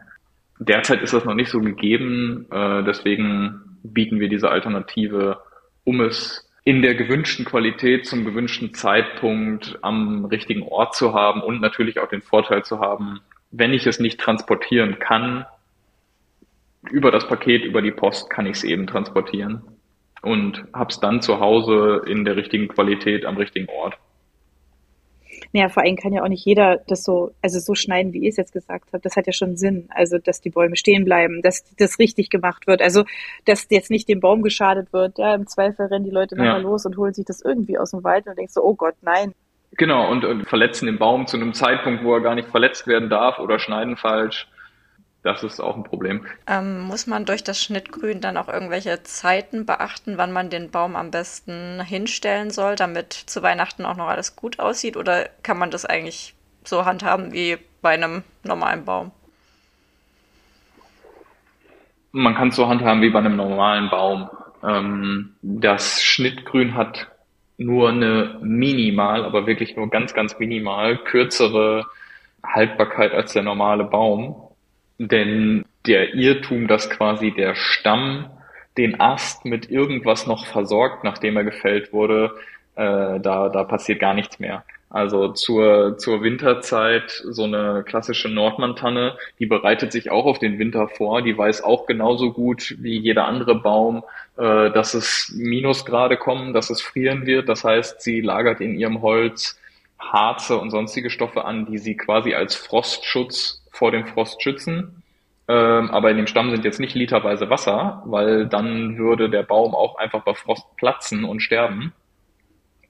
[0.58, 5.38] Derzeit ist das noch nicht so gegeben, äh, deswegen bieten wir diese Alternative,
[5.84, 11.60] um es in der gewünschten Qualität zum gewünschten Zeitpunkt am richtigen Ort zu haben und
[11.60, 13.20] natürlich auch den Vorteil zu haben,
[13.52, 15.46] wenn ich es nicht transportieren kann,
[16.90, 19.62] über das Paket, über die Post kann ich es eben transportieren
[20.22, 23.96] und habe es dann zu Hause in der richtigen Qualität am richtigen Ort.
[25.52, 28.28] Naja, vor allem kann ja auch nicht jeder das so, also so schneiden, wie ihr
[28.28, 29.04] es jetzt gesagt habt.
[29.04, 29.88] Das hat ja schon Sinn.
[29.90, 32.82] Also, dass die Bäume stehen bleiben, dass das richtig gemacht wird.
[32.82, 33.04] Also,
[33.44, 35.18] dass jetzt nicht dem Baum geschadet wird.
[35.18, 36.58] Ja, im Zweifel rennen die Leute nachher ja.
[36.58, 39.32] los und holen sich das irgendwie aus dem Wald und denkst so, oh Gott, nein.
[39.72, 43.10] Genau, und, und verletzen den Baum zu einem Zeitpunkt, wo er gar nicht verletzt werden
[43.10, 44.48] darf oder schneiden falsch.
[45.26, 46.24] Das ist auch ein Problem.
[46.46, 50.94] Ähm, muss man durch das Schnittgrün dann auch irgendwelche Zeiten beachten, wann man den Baum
[50.94, 54.96] am besten hinstellen soll, damit zu Weihnachten auch noch alles gut aussieht?
[54.96, 59.10] Oder kann man das eigentlich so handhaben wie bei einem normalen Baum?
[62.12, 64.30] Man kann es so handhaben wie bei einem normalen Baum.
[64.62, 67.08] Ähm, das Schnittgrün hat
[67.56, 71.84] nur eine minimal, aber wirklich nur ganz, ganz minimal kürzere
[72.44, 74.45] Haltbarkeit als der normale Baum.
[74.98, 78.30] Denn der Irrtum, dass quasi der Stamm
[78.76, 82.34] den Ast mit irgendwas noch versorgt, nachdem er gefällt wurde,
[82.74, 84.64] äh, da, da passiert gar nichts mehr.
[84.88, 90.88] Also zur, zur Winterzeit so eine klassische Nordmantanne, die bereitet sich auch auf den Winter
[90.88, 94.04] vor, die weiß auch genauso gut wie jeder andere Baum,
[94.36, 97.48] äh, dass es Minusgrade kommen, dass es frieren wird.
[97.48, 99.58] Das heißt, sie lagert in ihrem Holz
[99.98, 105.02] Harze und sonstige Stoffe an, die sie quasi als Frostschutz vor dem Frost schützen.
[105.48, 109.74] Ähm, aber in dem Stamm sind jetzt nicht literweise Wasser, weil dann würde der Baum
[109.74, 111.92] auch einfach bei Frost platzen und sterben.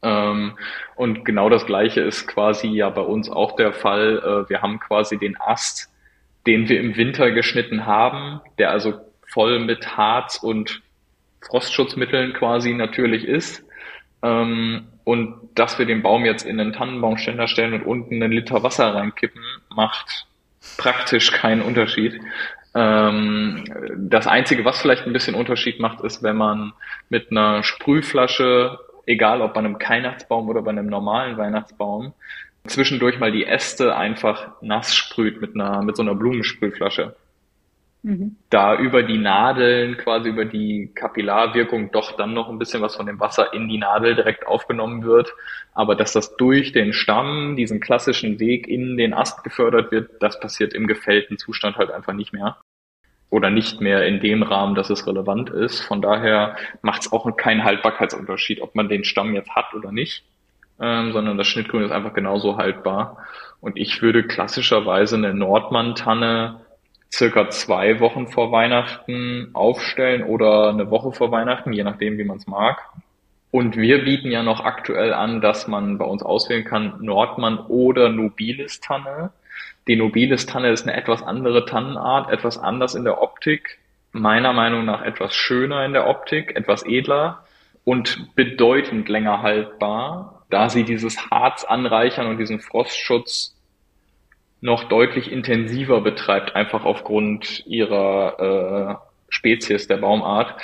[0.03, 0.57] Ähm,
[0.95, 4.19] und genau das Gleiche ist quasi ja bei uns auch der Fall.
[4.19, 5.93] Äh, wir haben quasi den Ast,
[6.47, 8.95] den wir im Winter geschnitten haben, der also
[9.27, 10.83] voll mit Harz und
[11.43, 13.65] Frostschutzmitteln quasi natürlich ist.
[14.23, 18.63] Ähm, und dass wir den Baum jetzt in einen Tannenbaumständer stellen und unten einen Liter
[18.63, 19.43] Wasser reinkippen,
[19.75, 20.27] macht
[20.77, 22.21] praktisch keinen Unterschied.
[22.75, 23.65] Ähm,
[23.97, 26.73] das Einzige, was vielleicht ein bisschen Unterschied macht, ist, wenn man
[27.09, 32.13] mit einer Sprühflasche egal ob bei einem Weihnachtsbaum oder bei einem normalen Weihnachtsbaum,
[32.67, 37.15] zwischendurch mal die Äste einfach nass sprüht mit einer, mit so einer Blumensprühflasche.
[38.07, 38.37] Mhm.
[38.51, 43.07] Da über die Nadeln, quasi über die Kapillarwirkung doch dann noch ein bisschen was von
[43.07, 45.35] dem Wasser in die Nadel direkt aufgenommen wird.
[45.75, 50.39] Aber dass das durch den Stamm, diesen klassischen Weg in den Ast gefördert wird, das
[50.39, 52.59] passiert im gefällten Zustand halt einfach nicht mehr
[53.29, 55.81] oder nicht mehr in dem Rahmen, dass es relevant ist.
[55.81, 60.23] Von daher macht es auch keinen Haltbarkeitsunterschied, ob man den Stamm jetzt hat oder nicht,
[60.81, 63.27] ähm, sondern das Schnittgrün ist einfach genauso haltbar.
[63.61, 66.61] Und ich würde klassischerweise eine Nordmann-Tanne
[67.17, 72.37] circa zwei Wochen vor Weihnachten aufstellen oder eine Woche vor Weihnachten, je nachdem, wie man
[72.37, 72.83] es mag.
[73.51, 78.11] Und wir bieten ja noch aktuell an, dass man bei uns auswählen kann Nordmann oder
[78.11, 79.31] Nobilis Tanne.
[79.89, 83.79] Die Nobilis-Tanne ist eine etwas andere Tannenart, etwas anders in der Optik,
[84.13, 87.45] meiner Meinung nach etwas schöner in der Optik, etwas edler
[87.85, 93.56] und bedeutend länger haltbar, da sie dieses Harz anreichern und diesen Frostschutz
[94.61, 100.55] noch deutlich intensiver betreibt, einfach aufgrund ihrer äh, Spezies der Baumart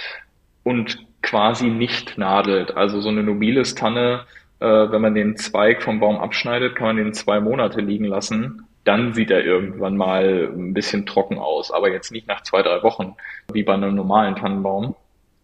[0.63, 2.77] und quasi nicht nadelt.
[2.77, 4.25] Also so eine nobiles Tanne,
[4.61, 8.67] äh, wenn man den Zweig vom Baum abschneidet, kann man den zwei Monate liegen lassen.
[8.85, 12.83] Dann sieht er irgendwann mal ein bisschen trocken aus, aber jetzt nicht nach zwei, drei
[12.83, 13.15] Wochen,
[13.53, 14.97] wie bei einem normalen Tannenbaum.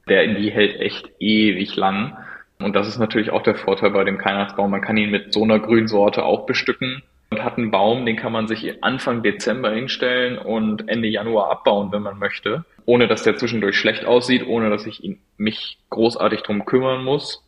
[0.09, 2.17] Der in die hält echt ewig lang.
[2.59, 4.71] Und das ist natürlich auch der Vorteil bei dem Weihnachtsbaum.
[4.71, 8.33] Man kann ihn mit so einer Grünsorte auch bestücken und hat einen Baum, den kann
[8.33, 13.37] man sich Anfang Dezember hinstellen und Ende Januar abbauen, wenn man möchte, ohne dass der
[13.37, 17.45] zwischendurch schlecht aussieht, ohne dass ich ihn, mich großartig drum kümmern muss.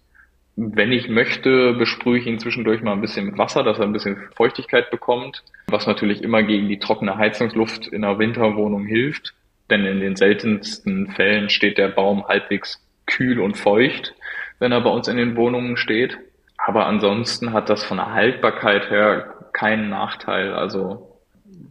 [0.57, 3.93] Wenn ich möchte, besprühe ich ihn zwischendurch mal ein bisschen mit Wasser, dass er ein
[3.93, 9.33] bisschen Feuchtigkeit bekommt, was natürlich immer gegen die trockene Heizungsluft in einer Winterwohnung hilft,
[9.70, 14.14] denn in den seltensten Fällen steht der Baum halbwegs kühl und feucht,
[14.59, 16.18] wenn er bei uns in den Wohnungen steht.
[16.59, 20.53] Aber ansonsten hat das von der Haltbarkeit her keinen Nachteil.
[20.53, 21.11] Also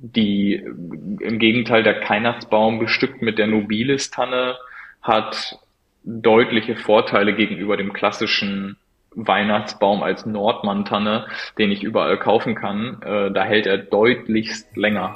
[0.02, 4.58] die im Gegenteil der Weihnachtsbaum bestückt mit der Nobilis-Tanne
[5.02, 5.60] hat
[6.04, 8.78] deutliche Vorteile gegenüber dem klassischen
[9.16, 11.28] Weihnachtsbaum als Nordmann-Tanne,
[11.58, 13.02] den ich überall kaufen kann.
[13.02, 15.14] Äh, da hält er deutlichst länger.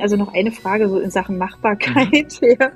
[0.00, 2.40] Also noch eine Frage so in Sachen Machbarkeit.
[2.40, 2.46] Mhm.
[2.58, 2.70] Ja.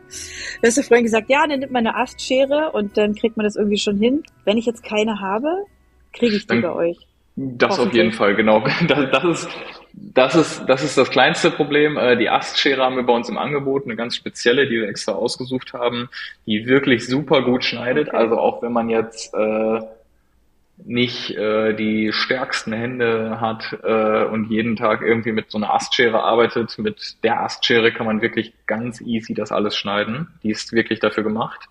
[0.60, 3.44] Du hast ja vorhin gesagt, ja, dann nimmt man eine Astschere und dann kriegt man
[3.44, 4.22] das irgendwie schon hin.
[4.44, 5.48] Wenn ich jetzt keine habe,
[6.12, 6.98] kriege ich die dann, bei euch.
[7.36, 8.64] Das auf jeden Fall, genau.
[8.88, 9.48] Das, das, ist,
[9.94, 11.96] das, ist, das ist das kleinste Problem.
[11.96, 15.12] Äh, die Astschere haben wir bei uns im Angebot, eine ganz spezielle, die wir extra
[15.12, 16.08] ausgesucht haben,
[16.46, 18.08] die wirklich super gut schneidet.
[18.08, 18.16] Okay.
[18.16, 19.80] Also auch wenn man jetzt äh,
[20.84, 26.22] nicht äh, die stärksten Hände hat äh, und jeden Tag irgendwie mit so einer Astschere
[26.22, 30.28] arbeitet, mit der Astschere kann man wirklich ganz easy das alles schneiden.
[30.42, 31.68] Die ist wirklich dafür gemacht.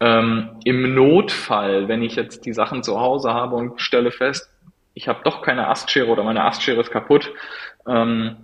[0.00, 4.50] Ähm, Im Notfall, wenn ich jetzt die Sachen zu Hause habe und stelle fest,
[4.94, 7.32] ich habe doch keine Astschere oder meine Astschere ist kaputt,
[7.86, 8.36] ähm,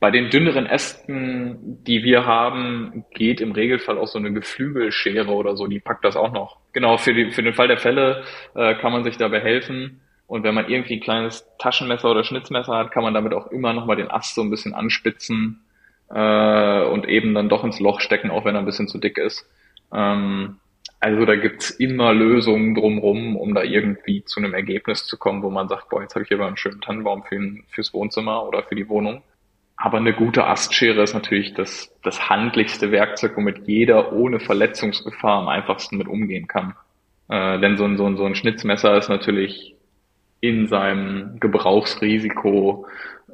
[0.00, 5.56] bei den dünneren Ästen, die wir haben, geht im Regelfall auch so eine Geflügelschere oder
[5.56, 6.58] so, die packt das auch noch.
[6.72, 8.24] Genau, für, die, für den Fall der Fälle
[8.54, 10.00] äh, kann man sich dabei helfen.
[10.28, 13.72] Und wenn man irgendwie ein kleines Taschenmesser oder Schnitzmesser hat, kann man damit auch immer
[13.72, 15.64] nochmal den Ast so ein bisschen anspitzen
[16.10, 19.18] äh, und eben dann doch ins Loch stecken, auch wenn er ein bisschen zu dick
[19.18, 19.50] ist.
[19.92, 20.58] Ähm,
[21.00, 25.50] also da gibt's immer Lösungen drumrum, um da irgendwie zu einem Ergebnis zu kommen, wo
[25.50, 28.62] man sagt, boah, jetzt habe ich hier mal einen schönen Tannenbaum für, fürs Wohnzimmer oder
[28.62, 29.22] für die Wohnung.
[29.80, 35.48] Aber eine gute Astschere ist natürlich das, das handlichste Werkzeug, womit jeder ohne Verletzungsgefahr am
[35.48, 36.74] einfachsten mit umgehen kann.
[37.28, 39.76] Äh, denn so ein, so, ein, so ein Schnitzmesser ist natürlich
[40.40, 42.86] in seinem Gebrauchsrisiko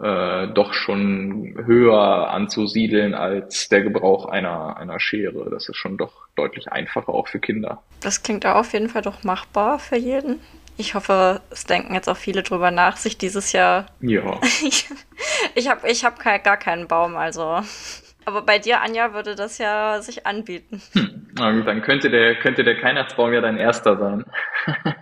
[0.03, 5.49] äh, doch schon höher anzusiedeln als der Gebrauch einer, einer Schere.
[5.51, 7.82] Das ist schon doch deutlich einfacher auch für Kinder.
[8.03, 10.40] Das klingt auf jeden Fall doch machbar für jeden.
[10.76, 13.86] Ich hoffe, es denken jetzt auch viele drüber nach, sich dieses Jahr.
[14.00, 14.40] Ja.
[14.64, 14.88] ich
[15.54, 17.60] ich habe ich hab gar keinen Baum, also.
[18.24, 20.82] Aber bei dir, Anja, würde das ja sich anbieten.
[20.94, 21.28] Hm.
[21.36, 24.24] Dann könnte der, könnte der Weihnachtsbaum ja dein erster sein.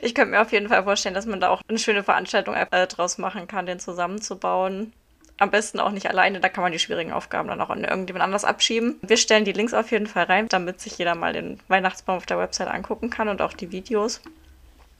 [0.00, 2.86] ich könnte mir auf jeden Fall vorstellen, dass man da auch eine schöne Veranstaltung äh,
[2.86, 4.92] draus machen kann, den zusammenzubauen.
[5.38, 8.24] Am besten auch nicht alleine, da kann man die schwierigen Aufgaben dann auch an irgendjemand
[8.24, 8.98] anders abschieben.
[9.02, 12.26] Wir stellen die Links auf jeden Fall rein, damit sich jeder mal den Weihnachtsbaum auf
[12.26, 14.22] der Website angucken kann und auch die Videos.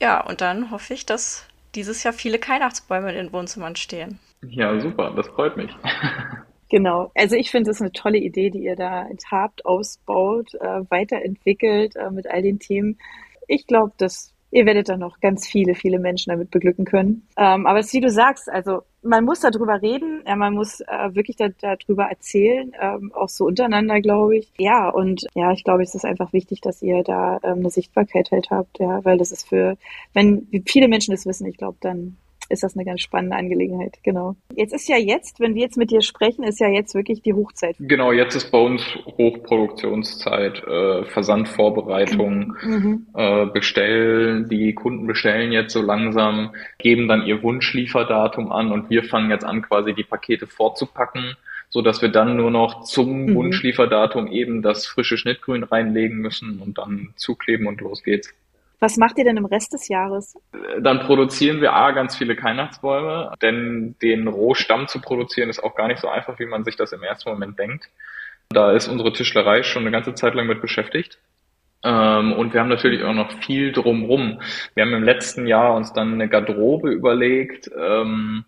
[0.03, 1.45] Ja, und dann hoffe ich, dass
[1.75, 4.19] dieses Jahr viele Weihnachtsbäume in den Wohnzimmern stehen.
[4.45, 5.71] Ja, super, das freut mich.
[6.69, 7.11] Genau.
[7.13, 12.09] Also ich finde es eine tolle Idee, die ihr da habt, ausbaut, äh, weiterentwickelt äh,
[12.09, 12.97] mit all den Themen.
[13.47, 17.27] Ich glaube, dass ihr werdet dann noch ganz viele, viele Menschen damit beglücken können.
[17.37, 20.79] Ähm, aber es ist wie du sagst, also man muss darüber reden, ja, man muss
[20.81, 24.51] äh, wirklich da, darüber erzählen, ähm, auch so untereinander, glaube ich.
[24.57, 28.29] Ja, und ja, ich glaube, es ist einfach wichtig, dass ihr da ähm, eine Sichtbarkeit
[28.31, 29.75] halt habt, ja, weil das ist für,
[30.13, 32.17] wenn viele Menschen das wissen, ich glaube, dann
[32.49, 34.35] ist das eine ganz spannende Angelegenheit, genau.
[34.55, 37.33] Jetzt ist ja jetzt, wenn wir jetzt mit dir sprechen, ist ja jetzt wirklich die
[37.33, 37.75] Hochzeit.
[37.79, 38.83] Genau, jetzt ist bei uns
[39.17, 43.07] Hochproduktionszeit, äh, Versandvorbereitung, mhm.
[43.15, 49.03] äh, bestellen, die Kunden bestellen jetzt so langsam, geben dann ihr Wunschlieferdatum an und wir
[49.03, 51.35] fangen jetzt an, quasi die Pakete vorzupacken
[51.73, 53.35] so dass wir dann nur noch zum mhm.
[53.35, 58.31] Wunschlieferdatum eben das frische Schnittgrün reinlegen müssen und dann zukleben und los geht's.
[58.79, 60.35] Was macht ihr denn im Rest des Jahres?
[60.81, 65.87] Dann produzieren wir A, ganz viele Weihnachtsbäume, denn den Rohstamm zu produzieren ist auch gar
[65.87, 67.89] nicht so einfach, wie man sich das im ersten Moment denkt.
[68.49, 71.19] Da ist unsere Tischlerei schon eine ganze Zeit lang mit beschäftigt.
[71.83, 74.41] Ähm, und wir haben natürlich auch noch viel drumrum.
[74.73, 78.45] Wir haben im letzten Jahr uns dann eine Garderobe überlegt, ähm,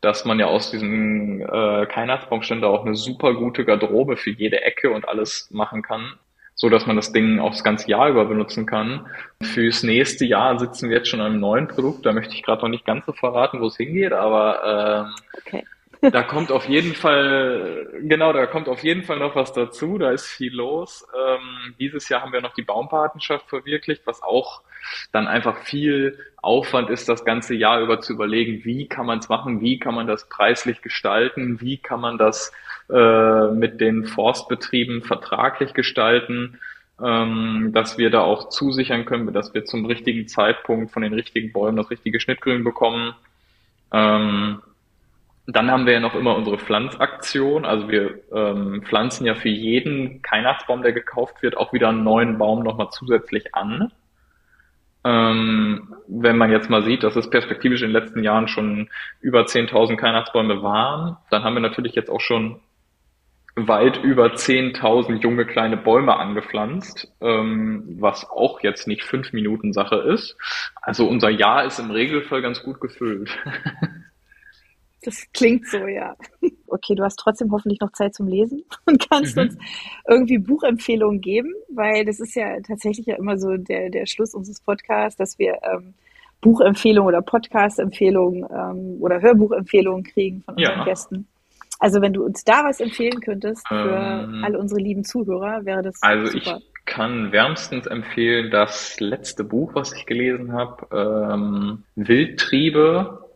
[0.00, 4.90] dass man ja aus diesen äh, Weihnachtsbaumständer auch eine super gute Garderobe für jede Ecke
[4.90, 6.14] und alles machen kann,
[6.62, 9.08] so dass man das Ding auch das ganze Jahr über benutzen kann.
[9.42, 12.06] Fürs nächste Jahr sitzen wir jetzt schon an einem neuen Produkt.
[12.06, 15.64] Da möchte ich gerade noch nicht ganz so verraten, wo es hingeht, aber ähm, okay
[16.10, 19.98] da kommt auf jeden Fall, genau, da kommt auf jeden Fall noch was dazu.
[19.98, 21.06] Da ist viel los.
[21.16, 24.62] Ähm, dieses Jahr haben wir noch die Baumpatenschaft verwirklicht, was auch
[25.12, 29.28] dann einfach viel Aufwand ist, das ganze Jahr über zu überlegen, wie kann man es
[29.28, 32.52] machen, wie kann man das preislich gestalten, wie kann man das
[32.92, 36.58] äh, mit den Forstbetrieben vertraglich gestalten,
[37.02, 41.52] ähm, dass wir da auch zusichern können, dass wir zum richtigen Zeitpunkt von den richtigen
[41.52, 43.14] Bäumen das richtige Schnittgrün bekommen.
[43.92, 44.60] Ähm,
[45.46, 47.64] dann haben wir ja noch immer unsere Pflanzaktion.
[47.64, 52.38] Also wir ähm, pflanzen ja für jeden Weihnachtsbaum, der gekauft wird, auch wieder einen neuen
[52.38, 53.90] Baum nochmal zusätzlich an.
[55.04, 58.88] Ähm, wenn man jetzt mal sieht, dass es perspektivisch in den letzten Jahren schon
[59.20, 62.60] über 10.000 Weihnachtsbäume waren, dann haben wir natürlich jetzt auch schon
[63.54, 69.96] weit über 10.000 junge kleine Bäume angepflanzt, ähm, was auch jetzt nicht fünf Minuten Sache
[69.96, 70.36] ist.
[70.80, 73.30] Also unser Jahr ist im Regelfall ganz gut gefüllt.
[75.04, 76.14] Das klingt so, ja.
[76.68, 79.42] Okay, du hast trotzdem hoffentlich noch Zeit zum Lesen und kannst mhm.
[79.42, 79.58] uns
[80.08, 84.60] irgendwie Buchempfehlungen geben, weil das ist ja tatsächlich ja immer so der, der Schluss unseres
[84.60, 85.94] Podcasts, dass wir ähm,
[86.40, 90.84] Buchempfehlungen oder Podcast-Empfehlungen ähm, oder Hörbuchempfehlungen kriegen von unseren ja.
[90.84, 91.26] Gästen.
[91.82, 95.82] Also wenn du uns da was empfehlen könntest für ähm, alle unsere lieben Zuhörer, wäre
[95.82, 96.60] das also super.
[96.60, 103.28] Ich kann wärmstens empfehlen das letzte Buch, was ich gelesen habe, ähm, Wildtriebe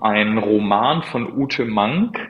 [0.00, 2.20] ein Roman von Ute Mank,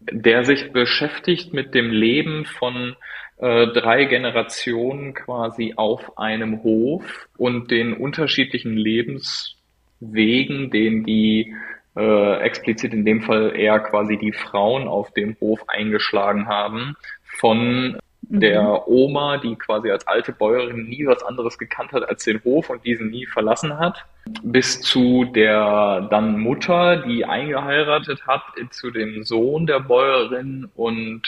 [0.00, 2.96] der sich beschäftigt mit dem Leben von
[3.36, 11.54] äh, drei Generationen quasi auf einem Hof und den unterschiedlichen Lebenswegen, den die
[11.98, 16.96] äh, explizit in dem Fall eher quasi die Frauen auf dem Hof eingeschlagen haben,
[17.40, 18.80] von der mhm.
[18.86, 22.84] Oma, die quasi als alte Bäuerin nie was anderes gekannt hat als den Hof und
[22.84, 24.04] diesen nie verlassen hat,
[24.42, 31.22] bis zu der dann Mutter, die eingeheiratet hat, zu dem Sohn der Bäuerin und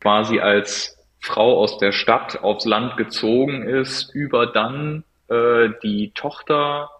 [0.00, 6.90] quasi als Frau aus der Stadt aufs Land gezogen ist, über dann äh, die Tochter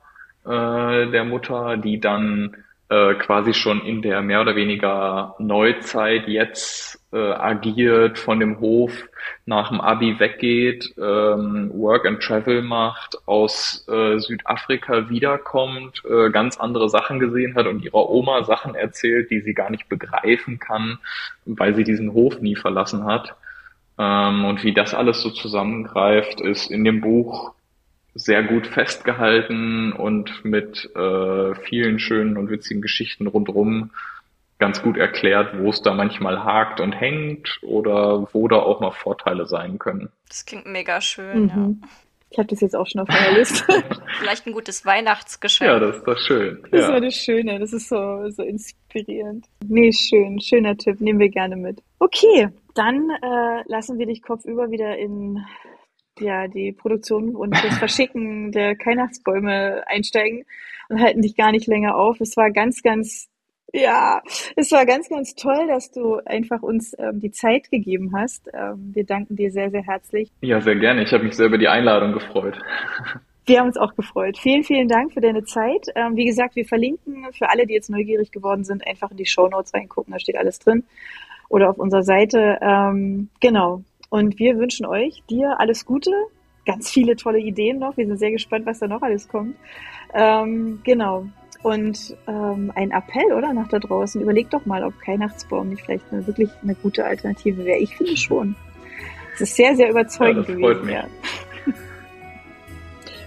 [0.45, 2.57] äh, der Mutter, die dann
[2.89, 8.93] äh, quasi schon in der mehr oder weniger Neuzeit jetzt äh, agiert, von dem Hof
[9.45, 16.59] nach dem Abi weggeht, ähm, Work and Travel macht, aus äh, Südafrika wiederkommt, äh, ganz
[16.59, 20.99] andere Sachen gesehen hat und ihrer Oma Sachen erzählt, die sie gar nicht begreifen kann,
[21.45, 23.35] weil sie diesen Hof nie verlassen hat.
[23.99, 27.53] Ähm, und wie das alles so zusammengreift, ist in dem Buch
[28.17, 33.91] sehr gut festgehalten und mit äh, vielen schönen und witzigen Geschichten rundherum
[34.59, 38.97] ganz gut erklärt, wo es da manchmal hakt und hängt oder wo da auch noch
[38.97, 40.09] Vorteile sein können.
[40.29, 41.49] Das klingt mega schön, mhm.
[41.83, 41.89] ja.
[42.31, 43.65] Ich habe das jetzt auch schon auf meiner Liste.
[44.19, 45.71] Vielleicht ein gutes Weihnachtsgeschenk.
[45.71, 46.59] Ja, das ist doch schön.
[46.71, 46.97] Das ja.
[46.97, 49.47] ist das Schöne, das ist so, so inspirierend.
[49.65, 51.83] Nee, schön, schöner Tipp, nehmen wir gerne mit.
[51.99, 55.45] Okay, dann äh, lassen wir dich kopfüber wieder in
[56.21, 60.45] ja, die Produktion und das Verschicken der Weihnachtsbäume einsteigen
[60.89, 62.21] und halten dich gar nicht länger auf.
[62.21, 63.29] Es war ganz, ganz,
[63.73, 64.23] ja,
[64.57, 68.49] es war ganz, ganz toll, dass du einfach uns ähm, die Zeit gegeben hast.
[68.53, 70.31] Ähm, wir danken dir sehr, sehr herzlich.
[70.41, 71.03] Ja, sehr gerne.
[71.03, 72.59] Ich habe mich sehr über die Einladung gefreut.
[73.49, 74.39] Wir haben uns auch gefreut.
[74.39, 75.87] Vielen, vielen Dank für deine Zeit.
[75.95, 79.25] Ähm, wie gesagt, wir verlinken für alle, die jetzt neugierig geworden sind, einfach in die
[79.25, 80.13] Show Notes reingucken.
[80.13, 80.83] Da steht alles drin.
[81.49, 82.59] Oder auf unserer Seite.
[82.61, 83.85] Ähm, genau.
[84.09, 86.11] Und wir wünschen euch, dir alles Gute,
[86.65, 87.97] ganz viele tolle Ideen noch.
[87.97, 89.57] Wir sind sehr gespannt, was da noch alles kommt.
[90.15, 91.27] Ähm, genau.
[91.63, 94.21] Und ähm, ein Appell, oder, nach da draußen.
[94.21, 97.79] Überlegt doch mal, ob Weihnachtsbaum nicht vielleicht eine, wirklich eine gute Alternative wäre.
[97.79, 98.55] Ich finde schon.
[99.35, 100.89] Es ist sehr, sehr überzeugend ja, gewesen.
[100.89, 101.05] Ja.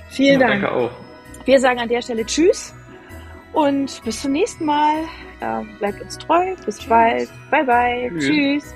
[0.10, 0.62] Vielen ja, Dank.
[0.62, 0.92] Danke auch.
[1.46, 2.74] Wir sagen an der Stelle Tschüss
[3.54, 4.96] und bis zum nächsten Mal.
[5.42, 6.56] Ähm, bleibt uns treu.
[6.66, 6.90] Bis Tschüss.
[6.90, 7.30] bald.
[7.50, 8.10] Bye, bye.
[8.10, 8.28] Tschüss.
[8.28, 8.76] Tschüss.